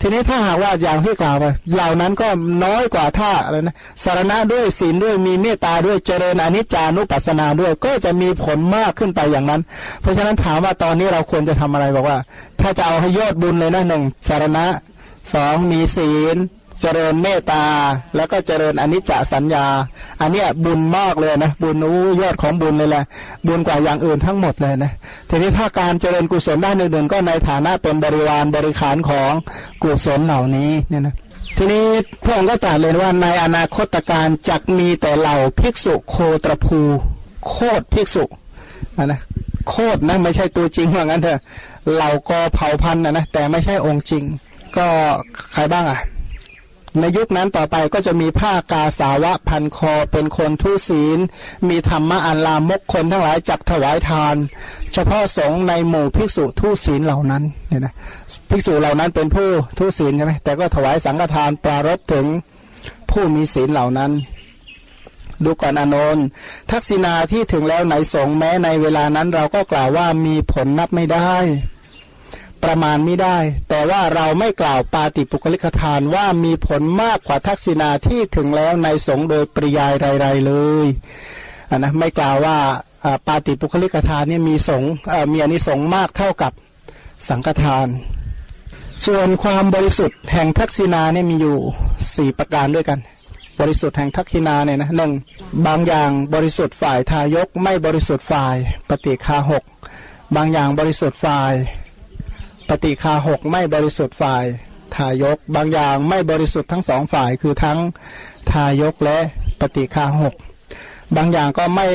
[0.00, 1.44] ทีนี้ถ้าหากว่าอย่างที่กล่าวไป
[1.74, 2.28] เหล่านั้นก็
[2.64, 9.60] น้อยกว่าถ้าอะไรนะสารณะด้วยศีลด้วยมีเมตตาด้วยเจริญอนิจจานุปัสสนาด้วย ก็จะมีผลมากขึ้นไปอย่างนั้น
[10.00, 12.18] เพราะฉะนั้นถามว่าตอนนี้เราควรจะทำอะไรบอกว่า
[12.60, 14.66] ถ้าจะเอาให้ยอดบุญเลยนะหนึ่งสารณะ
[15.34, 16.38] สองมีศีล
[16.80, 17.64] เจริญเมตตา
[18.16, 19.66] แล้วก็เจริญอนิจจสัญญา
[20.20, 23.04] อันเนี้ยบุญมากเลยนะบุญอู้ยอดของบุญเลยแหละ
[23.46, 24.92] บุญกว่าอย่างอื่นทั้งหมดเลยนะ
[25.28, 29.32] ทีนี้ถ้าการเจริญกุศลด้านอื่นๆก็ในฐานะเป็นบริวารบริขารของ
[29.82, 31.14] กุศลเหล่านี้เนี่ยนะ
[31.56, 31.84] ทีนี้
[32.24, 36.80] พระองค์ก็ตรัสเลยว่าในอนาคตการจักมีแต่เหล่าภิกษุโคตรภู
[37.48, 38.24] โคตรภิกษุ
[39.04, 39.20] นะ
[39.68, 41.40] โคตรนะไม่ใช่ตัวจริงว่างั้นเถอะ
[41.94, 44.24] เหล่ากอเผ่าพันธุ์นะนะแต่ไม่ใช่องค์จริง
[44.76, 44.86] ก็
[45.52, 46.00] ใครบ้างอะ
[47.00, 51.18] ในยุคนั้นต่อไปก็จะมีผ้ากาสาวะพันคอเป็นคนทุศีล
[51.68, 54.36] มีธรรมะอันลามกคนทั้งหลายจักถวายทาน
[54.92, 57.94] เฉพาะสงฆ์ในหมู่ภิกษุทุศีลเหล่านั้นเนี่ยนะ
[58.50, 62.26] ภิกษุเหล่านั้นเป็นผู้ทุศีลใช่ไหมแต่ก็ถวายสังฆทานปรารบถึง
[63.10, 64.10] ผู้มีศีลเหล่านั้น
[65.44, 66.24] ดูก่อนอนนท์
[66.70, 71.34] ทักษิณาที่ถึงแล้วไหนสงแม้ในเวลานั้นเราก็กล่าวว่ามีผลนับไม่ได้
[72.64, 73.38] ประมาณไม่ได้
[73.68, 80.52] แต่ว่าเราไม่กล่าวปาติปุคลิกทานว่ามีผลมากกว่าทักษิณาที่ถึงแล้วในสงโดยปริยายไรๆเล
[80.84, 80.86] ย
[81.76, 82.58] นะไม่กล่าวว่า
[83.26, 84.82] ปาติปุคลิกทานนี่มีสง
[85.32, 86.52] มีอนิสงมากเท่ากับ
[87.28, 87.88] สังฆทาน
[89.06, 91.56] ส่วนความบริสุทธิ์แห่งทักษิณาเนี่ยมีอยู่
[92.14, 92.98] สี่ประการด้วยกัน
[93.60, 95.12] บริสุทธิ์แห่งทักษิณาเนี่ยนะหนึ่ง
[95.66, 98.56] บางอย่างบริสุทธิ์ฝ่ายทายกไม่บริสุทธิ์ฝ่าย
[98.88, 99.64] ปฏิคาหก
[100.36, 101.52] บางอย่างบริสุทธิ์ฝ่าย
[102.68, 104.44] ปฏิคาหกไม่บริสุทธิ์ฝ่าย
[104.96, 107.78] ทายก บางอย่างไม่บริสุทธิ์ทั้งสองฝ่ายคือทั้ง
[108.52, 109.18] ทายกและ
[109.60, 110.34] ปฏิคาหก
[111.16, 111.86] บางอย่างก็ไม่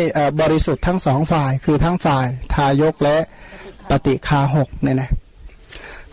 [0.42, 3.18] บริสุทธิ์ทั้งสองฝ่าย คือทั้งฝ่ายทายกและ
[3.90, 5.12] ปฏิคาหกเนี่ยนะ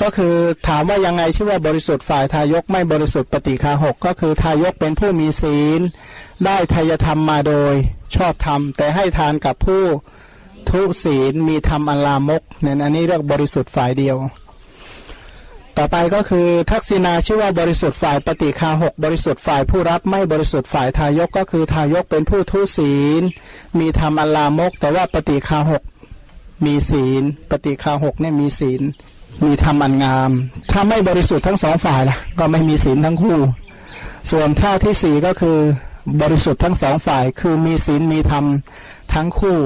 [0.00, 0.34] ก็คือ
[0.68, 5.80] ถามว่ายังไงชื่อว่าบริสุทธิ์ฝ่ายทายกไม่บริสุทธิ์ปฏิคาหกก็คือทายกเป็นผู้มีศีล
[6.44, 7.74] ได้ทายธรรมมาโดย
[8.16, 9.84] ชอบธรรม แต่ให้ทานกับผู้
[10.70, 14.16] ทุศีลมีธรรมอัลามกเนี่ยอันนี้เรียกบริสุทธิ์ฝ่ายเดียว
[15.78, 23.22] ต่อไปก็คือทักษิณาชื่อว่าบริสุทธิ์ฝ่ายปฏิคาหกบริสุทธิ์ฝ่ายผู้รับไม่บริสุทธิ์ฝ่ายทายกก็คือทายกเป็นผู้ทุศีล
[23.78, 25.82] มีธรรมอลลามก แต่ว่าปฏิคาหก
[26.66, 28.82] มีศีล ปฏิคาหกเนี่ยมีศีล
[29.44, 30.30] มีธรรมอันงาม
[30.70, 33.38] ถ้าไม่บริสุทธิ์ทั้งสองฝ่ายล่ะ ก็ไม่มีศีลทั้งคู่
[34.30, 35.58] ส่วนท่าที่สี่ก็คือ
[36.20, 38.44] บริสุทธิ์ทั้งสองฝ่าย คือมีศีลมีธรรม
[39.14, 39.58] ทั้งคู่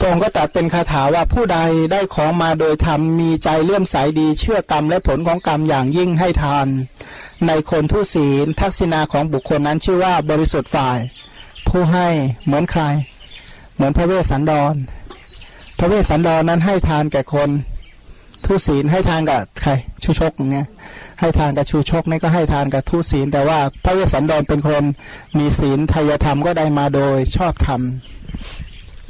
[0.00, 1.58] ตรงก็ตัดเป็นคาถาว่าผู้ใด
[1.92, 6.66] ได้ของมาโดยธรรมมีใจเลื่อมใสดี เชื่อกรรมและผลของกรรมอย่างยิ่งให้ทาน
[7.46, 10.98] ในคนทุศีล ทักษิณาของบุคคลนั้นชื่อว่าบริสุทธิ์ฝ่าย
[11.68, 12.08] ผู้ให้
[12.44, 12.82] เหมือนใคร
[13.74, 14.74] เหมือนพระเวสสันดร
[15.78, 17.50] พระเวสสันดรนั้นให้ทานแก่คน
[18.46, 19.70] ทุศีลให้ทานกับใคร
[20.02, 20.68] ชูชกเงี้ย
[21.20, 24.84] ให้ทานกับชูชกนี่ก็ให้ทานกับทุศีล แต่ว่าพระเวสสันดรเป็นคน
[25.38, 27.80] มีศีลทายธรรมก็ได้มาโดยชอบธรรม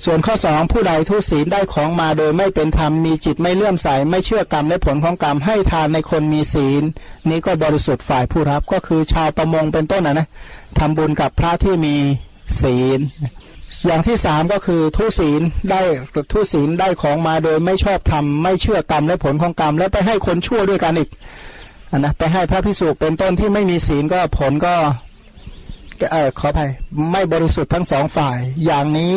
[0.05, 6.83] ส่วนข้อสองผู้ใดทุศีลได้ของมาโดยไม่เป็นธรรมมีจิตไม่เลื่อมใสไม่เชื่อกรรมและผลของกรรมให้ทานในคนมีศีล
[7.31, 10.29] นี้ก็บริสุทธิ์ฝ่ายผู้รับก็คือชาวประมงเป็นต้นนะนะ
[10.79, 11.95] ทำบุญกับพระที่มี
[12.63, 13.01] ศีล
[13.87, 15.81] อย่างที่สามก็คือทุศีลได้
[16.33, 21.11] ทุศีลได้ของมาโดยไม่ชอบธรรมไม่เชื่อกรรมและผลของกรรมแล้วไปให้คนชั่วด้วยกันอีก
[21.99, 24.75] นะไปให้พระพิสุเป็นต้นที่ไม่มีศีลก็ผลก็
[26.11, 26.71] เออขออภัย
[27.13, 29.15] ไม่บริสุทธิ์ทั้งสองฝ่าย อย่างนี้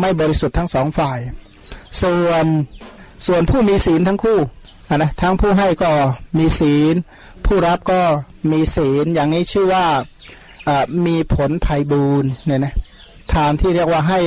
[0.00, 1.18] ไม่บริสุทธิ์ทั้งสองฝ่าย
[2.02, 2.44] ส่วน
[3.26, 4.38] ส่วนผู้มีศีลทั้งคู่
[4.96, 5.90] นะทั้งผู้ให้ก็
[6.38, 6.94] มีศีล
[7.46, 8.00] ผู้รับก็
[8.52, 9.86] มีศีล อย่างนี้ชื่อว่า
[11.06, 12.74] มีผลภัยบูนเนี่ยนะ
[13.32, 14.20] ทานที่เรียกว่าให้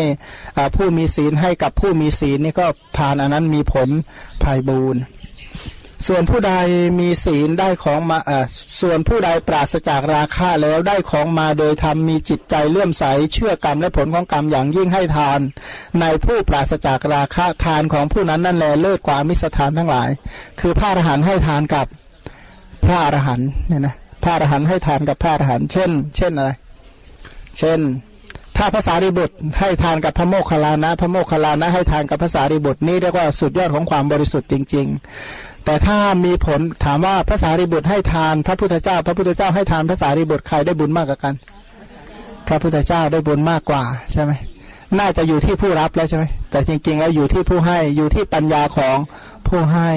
[0.76, 2.68] ผู้มีศีลให้กับผู้มีศีลนี่ก็
[2.98, 3.90] ทานอันนั้นมีผล
[4.44, 4.96] ภัยบูน
[6.08, 6.54] ส่วนผู้ใด
[7.00, 8.46] มีศีลได้ของมาเอ่า
[8.82, 15.40] ส่วนผู้ใดปราศจากราคะ แล้วได้ของมาโดยทำมีจิตใจเลื่อมใส เชื่อกรรมและผลของกรรมอย่างยิ่งให้ทาน
[16.02, 20.10] ในผู้ปราศจากราคะทานของผู้นั้นนั่นแลเลิศกว่ามิสทานทั้งหลาย
[20.60, 21.88] คือพระอรหันต์ให้ทานกับ
[22.86, 26.50] พระอรหันต์เนี่ยนะพระอรหันต์ให้ทานกับพระอรหันต์เช่น เช่นอะไร
[27.60, 27.80] เช่น
[28.58, 41.34] ถ้าภาษาริบุตรให้ทานกับพระโมคคัลลานะ พระโมคคัลลานะให้ทานกับภาษาริบุตรนี่เรียกว่าสุดยอดของความบริสุทธิ์จริง ๆ แต่ถ้ามีผลถามว่าพระสารีบุตรให้ทาน พระพุทธเจ้า พระพุทธเจ้าให้ทานพระสารีบุตรใครได้บุญมากกว่ากัน
[42.48, 44.32] พระพุทธเจ้าได้บุญมากกว่าใช่ไหม
[45.00, 48.98] น่าจะอยู่ที่ผู้รับแล้วใช่ไหมแต่จริงๆแล้วอยู่ที่ผู้ให้อยู่ที่ปัญญาของ
[49.48, 49.92] ผู้ให้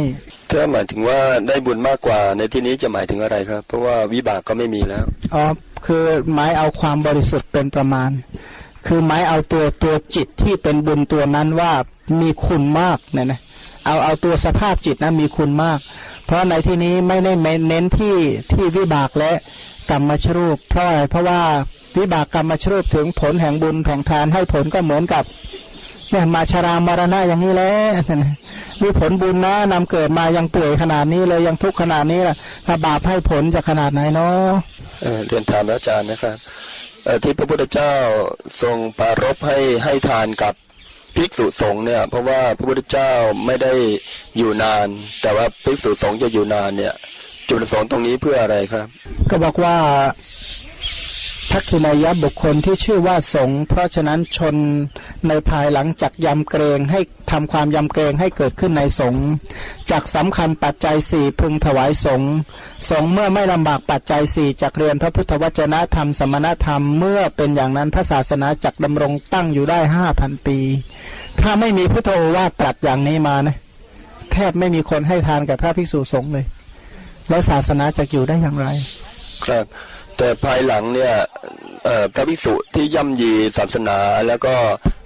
[0.50, 1.18] ถ้าหมายถึงว่า
[1.48, 5.04] ได้บุญมากกว่า ในที่นี้จะหมายถึงอะไรครับ เพราะว่าวิบากก็ไม่มีแล้ว
[5.34, 5.44] อ๋อ
[5.86, 6.04] คือ
[6.34, 8.10] หมายเอาความบริสุทธิ์เป็นประมาณ
[8.86, 11.72] คือหมายเอาตัวตัวจิตที่เป็นบุญตัวนั้นว่า
[12.20, 13.40] มีคุณมากเนี่ยนะ
[13.84, 15.78] เอาเอาตัวสภาพจิตนะมีคุณมาก
[16.26, 17.32] เพราะในที่นี้ไม่ได้
[17.68, 18.16] เน้นที่
[18.52, 19.32] ที่วิบากและ
[19.90, 21.40] กรรมชรูป เพราะอะไรเพราะว่า
[21.98, 25.24] วิบากกรรมชรูปถึงผลแห่งบุญแห่งทานให้ผลก็เหมือนกับ
[26.10, 27.92] เนี่ยมาชรามรณะอย่างนี้แล้ว
[28.82, 34.50] มีผลบุญนะนำเกิดมายังป่วยขนาดนี้เลยยังทุกข์ขนาดนี้ล่ะถ้าบาปให้ผลจะขนาดไหนเนาะ
[35.26, 36.36] เรียนถามอาจารย์นะครับ
[37.22, 37.94] ที่พระพุทธเจ้า
[38.62, 40.54] ทรงปารบให้ให้ทานกับ
[41.16, 43.12] ภิกษุสงฆ์เนี่ย เพราะว่าพระพุทธเจ้า
[43.46, 43.72] ไม่ได้
[44.38, 44.86] อยู่นาน
[45.22, 46.94] แต่ว่าภิกษุสงฆ์จะอยู่นานเนี่ย
[47.48, 48.86] จุดประสงค์ตรงนี้เพื่ออะไรครับ
[49.30, 49.76] ก็บอกว่า
[51.52, 54.56] ทักขินายะบุคคลที่ชื่อว่าสงเพราะฉะนั้นชน
[55.28, 59.14] ในภายหลังจากยำเกรงให้ทำความยำเกรงให้เกิดขึ้นในสง
[59.90, 62.22] จากสำคัญปัจจัยสี่พึงถวายสง
[62.90, 70.58] สงเมื่อไม่ลำบากปัจจัยสี่จากเรียนพระพุทธวจนะธรรมสมณธรรมเมื่อเป็นอย่างนั้นพระศาสนาจักดำรงตั้งอยู่ได้ห้าพันปี
[71.40, 73.56] ถ้าไม่มีพุทธโอวาทตรัสอย่างนี้มานะ
[74.32, 76.46] แทบไม่มีคนให้ทานกับพระภิกษุสงฆ์เลย
[77.28, 78.66] แล้วศาสนาจะอยู่ได้อย่างไร
[79.44, 79.66] ครับ
[80.22, 81.14] แต่ภายหลังเนี่ย
[82.14, 84.54] พระภิกษุที่ย่ำยีศาสนาแล้วก็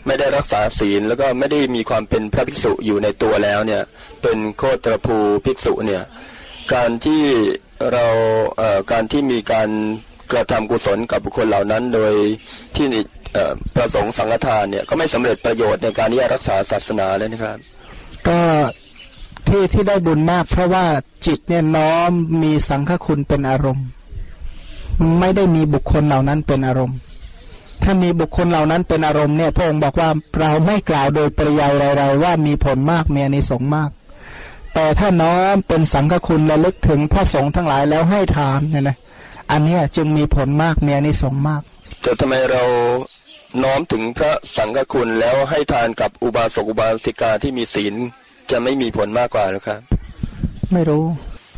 [0.07, 3.83] ไม่ได้รักษาศีลแล้วก็ไม่ได้มีความเป็นพระภิกษุอยู่ในตัวแล้วเนี่ย
[4.23, 6.03] เป็นโคตรภูภิกษุเนี่ย
[6.75, 7.23] การที่
[7.93, 8.07] เรา
[8.93, 9.69] การที่มีการ
[10.33, 12.15] กระทำกุศลกับบุคคลเหล่านั้น โดย
[12.77, 12.87] ที่
[13.77, 17.59] ประสงค์สังฆทานเนี่ยก็ไม่สำเร็จประโยชน์ในการที่จะรักษาศาสนาเลยนะครับ
[18.29, 18.41] ก็
[19.49, 20.87] ที่ที่ได้บุญมากเพราะว่า
[21.27, 22.11] จิตเนี่ยน้อม
[22.43, 23.89] มีสังฆคุณเป็นอารมณ์
[25.21, 26.99] ไม่ได้มีบุคคลเหล่านั้นเป็นอารมณ์
[27.83, 30.09] ถ้ามีบุคคลเหล่านั้นเป็นอารมณ์เนี่ยพระองค์บอกว่า
[30.41, 33.91] เราไม่กล่าวโดยปริยายไรๆว่ามีผลมากมีอนิสงส์มาก
[34.75, 38.97] แต่ถ้าน้อมเป็นสังฆคุณและลึกถึงพระสงฆ์ทั้งหลายแล้วให้ทานเนี่ยนะ
[39.51, 41.63] อันนี้จึงมีผลมากมีอนิสงส์มาก
[42.03, 42.63] แต่ทำไมเรา
[43.63, 47.95] น้อมถึงพระสังฆคุณแล้วให้ทานกับอุบาสกอุบาสิกาที่มีศีล
[48.51, 49.81] จะไม่มีผลมากกว่าหรือครับ
[50.73, 51.05] ไม่รู้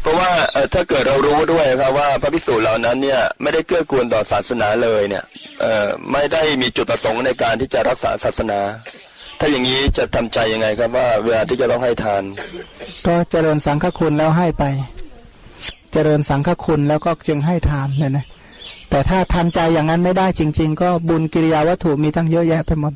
[0.07, 0.33] เพราะว่า
[0.75, 5.25] ถ้าเกิดเรารู้ด้วยครับว่าพระภิกษุเหล่านั้นเนี่ยไม่ได้เกื้อกูลต่อศาสนาเลยเนี่ย
[5.61, 5.67] เอ
[6.13, 8.61] ไม่ได้มีจุดประสงค์ในการที่จะรักษาศาสนา
[9.41, 12.23] ถ้าอย่างนี้จะทำใจยังไงครับว่าเวลาที่จะต้องให้ทาน
[13.07, 14.65] ก็เจริญสังฆคุณแล้วให้ไป
[15.93, 18.27] เจริญสังฆคุณแล้วก็จึงให้ทานเนี่ยนะ
[18.91, 22.93] แต่ถ้าทำใจอย่างนั้นไม่ได้จริง ๆ ก็บุญกิริยาวัตถุมีตั้งเยอะแยะไปหมด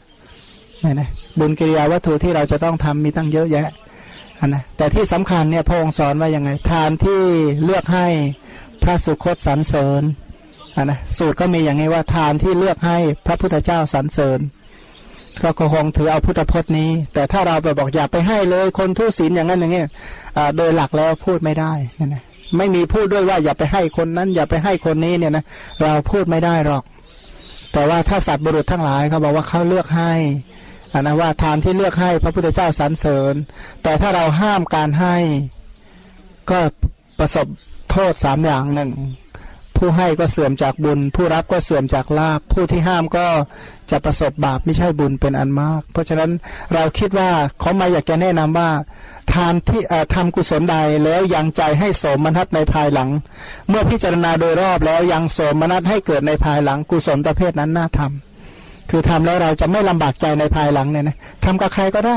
[0.81, 1.09] เนี่ยนะ
[1.39, 3.67] บุญกิริยาวัตถุที่เราจะต้องทำมีตั้งเยอะแยะ
[4.47, 7.21] นะแต่ที่สำคัญเนี่ยพระองค์สอนว่ายังไง ทานที่
[7.65, 8.07] เลือกให้
[8.83, 10.03] พระสุคตสรรเสริญ
[10.77, 14.41] นนะสูตรก็มีอย่างนี้ว่าทานที่เลือกให้พระพุทธเจ้าสรรเสริญ
[15.43, 19.83] ก็คงถือเอาพุทธพจน์นี้ แต่ถ้าเราไปบอกอย่าไปให้เลย คนทุศีลอย่างนั้นอย่างนี้
[20.57, 21.73] โดยหลักแล้วพูดไม่ได้
[22.07, 22.23] นะ
[22.57, 25.45] ไม่มีพูดด้วยว่าอย่าไปให้คนนั้น อย่าไปให้คนนี้เนี่ยนะ
[25.83, 26.83] เราพูดไม่ได้หรอก
[27.73, 30.13] แต่ว่าถ้าสัตว์บุรุษทั้งหลายเขาบอกว่าเขาเลือกให้
[30.99, 33.35] นนะว่าทานที่เลือกให้พระพุทธเจ้าสรรเสริญ
[33.83, 35.17] แต่ถ้าเราห้ามการให้
[36.51, 36.59] ก็
[37.19, 37.47] ประสบ
[37.91, 38.91] โทษสามอย่างหนึ่ง
[39.77, 43.27] ผู้ให้ก็เสื่อมจากบุญ ผู้รับก็เสื่อมจากลาภผู้ที่ห้ามก็
[43.91, 46.31] จะประสบบาปไม่ใช่บุญเป็นอันมาก เพราะฉะนั้น
[46.75, 47.31] เราคิดว่า
[47.61, 48.71] เขามาอยากจะแนะนำว่า
[49.35, 49.81] ทานที่
[50.15, 53.09] ทำกุศลใดแล้วยังใจให้โสมนัสในภายหลัง
[53.69, 58.30] เมื่อพิจารณาโดยรอบแล้วยังโสมนัสให้เกิดในภายหลังกุศลประเภทนั้นน่าทำ
[58.91, 62.17] คือทำแล้วเราจะไม่ลำบากใจในภายหลังเนี่ยนะทำกับใครก็ได้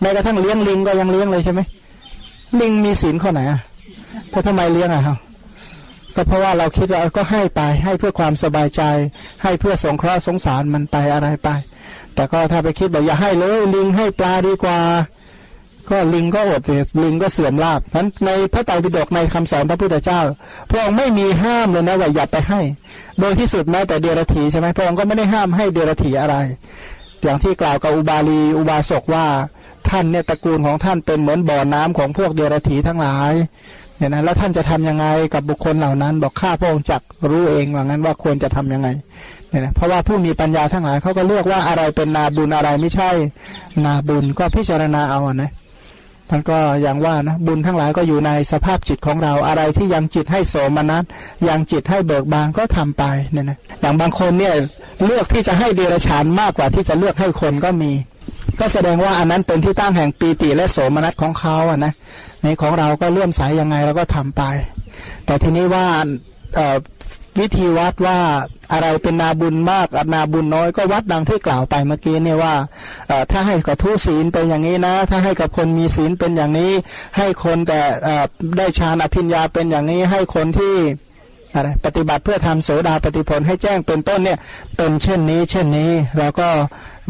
[0.00, 1.60] แม้กระทั่งเลี้ยงลิงก็ยังเลี้ยงเลยใช่ไหม
[2.60, 3.60] ลิงมีศีลข้อไหนอะ
[4.32, 5.16] ถ้าทำไมเลี้ยงอะครับ
[6.14, 8.82] ก็เพราะว่าเราคิดว่าก็ให้ไปให้เพื่อความสบายใจ
[9.42, 11.48] ให้เพื่อสงเคราะห์สงสารมันไปอะไรไป
[12.14, 14.78] แต่ก็ถ้าไปคิดแบบอย่าให้เลยลิงให้ปลาดีกว่า
[15.90, 16.62] ก็ลิงก็อด
[17.02, 20.20] ลิงก็เสื่อมลาบนั้นในพระไตรปิฎกในคำสอนพระพุทธเจ้า
[20.70, 22.60] พระองค์ไม่มีห้ามเลยนะว่าอย่าไปให้
[23.20, 26.36] โดยที่สุดแม้แต่เดรัจฉีใช่ไหมพระองค์ก็ไม่ได้ห้ามให้เดรัจฉีอะไร
[27.22, 29.26] อย่างที่กล่าวกับอุบาลีอุบาสกว่า
[29.88, 33.32] ท่านเนี่ยตระกูลของท่านเป็นเหมือนบ่อน้ำของพวกเดรัจฉีทั้งหลาย
[33.96, 38.88] เนี่ยนะแล้วท่านจะทำยังไงกับบุคคลเหล่านั้น บอกข้าพระองค์จักรู้เองว่างั้นว่าควรจะทํำยังไง
[39.48, 43.10] เนี่ยนะเพราะว่าผู้มีปัญญาทั้งหลายเขาก็เลือกว่าอะไรเป็นนาบุญอะไรไม่ใช่
[43.84, 45.50] นาบุญก็พิจารณาเอาอนะ
[46.30, 51.04] ท่านก็อย่างว่านะบุญทั้งหลายก็อยู่ในสภาพจิตของเราอะไรที่ยังจิตให้โสมนัส
[51.48, 54.54] ยังจิตให้เบิกบานก็ทำไปเนี่ยนะอย่างบางคนเนี่ย
[55.04, 57.92] เลือกที่จะให้เดรัจฉานมากกว่าที่จะเลือกให้คนก็มี
[58.60, 61.92] ก็แสดงว่าอันนั้นเป็นที่ตั้งแห่งปีติและโสมนัสของเขาอะนะ
[62.42, 64.42] ในของเราก็เลื่อมสายยังไงเราก็ทำไป
[65.26, 65.86] แต่ทีนี้ว่า
[66.54, 66.76] เอ่อ
[67.38, 68.18] วิธีวัดว่า
[68.72, 72.54] อะไรเป็นนาบุญมากนาบุญน้อยก็วัดดังที่กล่าวไปเมื่อกี้เนี่ยว่า
[73.30, 76.72] ถ้าให้กับทุศีลเป็นอย่างนี้นะ ถ้าให้กับคนมีศีลเป็นอย่างนี้
[77.16, 77.80] ให้คนแต่
[78.58, 80.74] ได้ฌานอภิญญาเป็นอย่างนี้ ให้คนที่
[81.54, 84.38] อะไรปฏิบัติเพื่อทำโสดาปฏิผลให้แจ้งเป็นต้นเนี่ย
[84.76, 86.48] เป็นเช่นนี้ เช่นนี้แล้วก็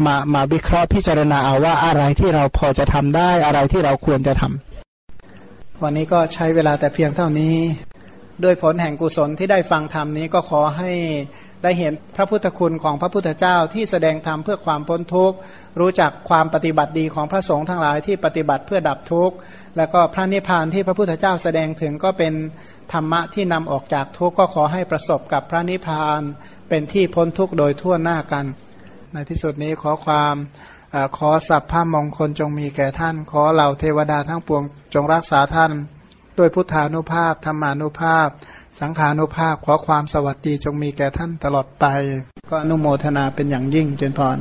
[0.05, 7.55] มามาวิเคราะห์พิจารณาเอาว่าอะไรที่เราพอจะทำได้อะไรที่เราควรจะทำวันนี้ก็ใช้เวลาแต่เพียงเท่านี้
[8.43, 10.91] ด้วยผลแห่งกุศลที่ได้ฟังธรรมนี้ก็ขอให้
[11.63, 15.37] ได้เห็นพระพุทธคุณของพระพุทธเจ้าที่แสดงธรรมเพื่อความพ้นทุกข์
[15.79, 19.35] รู้จักความปฏิบัติดีของพระสงฆ์ทั้งหลายที่ปฏิบัติเพื่อดับทุกข์
[19.77, 22.33] แล้วก็พระนิพพานที่พระพุทธเจ้าแสดงถึงก็เป็น
[22.93, 26.21] ธรรมะที่นำออกจากทุกข์ก็ขอให้ประสบกับพระนิพพาน
[26.69, 28.45] เป็นที่พ้นทุกข์โดยทั่วหน้ากัน
[29.13, 30.35] ในที่สุดนี้ขอความ
[30.91, 34.63] เออขอสัพพะมงคลจงมีแก่ท่าน ขอเหล่าเทวดาทั้งปวง
[34.93, 35.71] จงรักษาท่าน
[36.37, 38.27] ด้วยพุทธานุภาพธรรมานุภาพ
[38.79, 41.85] สังขานุภาพขอความสวัสดีจงมีแก่ท่านตลอดไป
[42.49, 44.37] ก็อนุโมทนาเป็นอย่างยิ่งเจนพร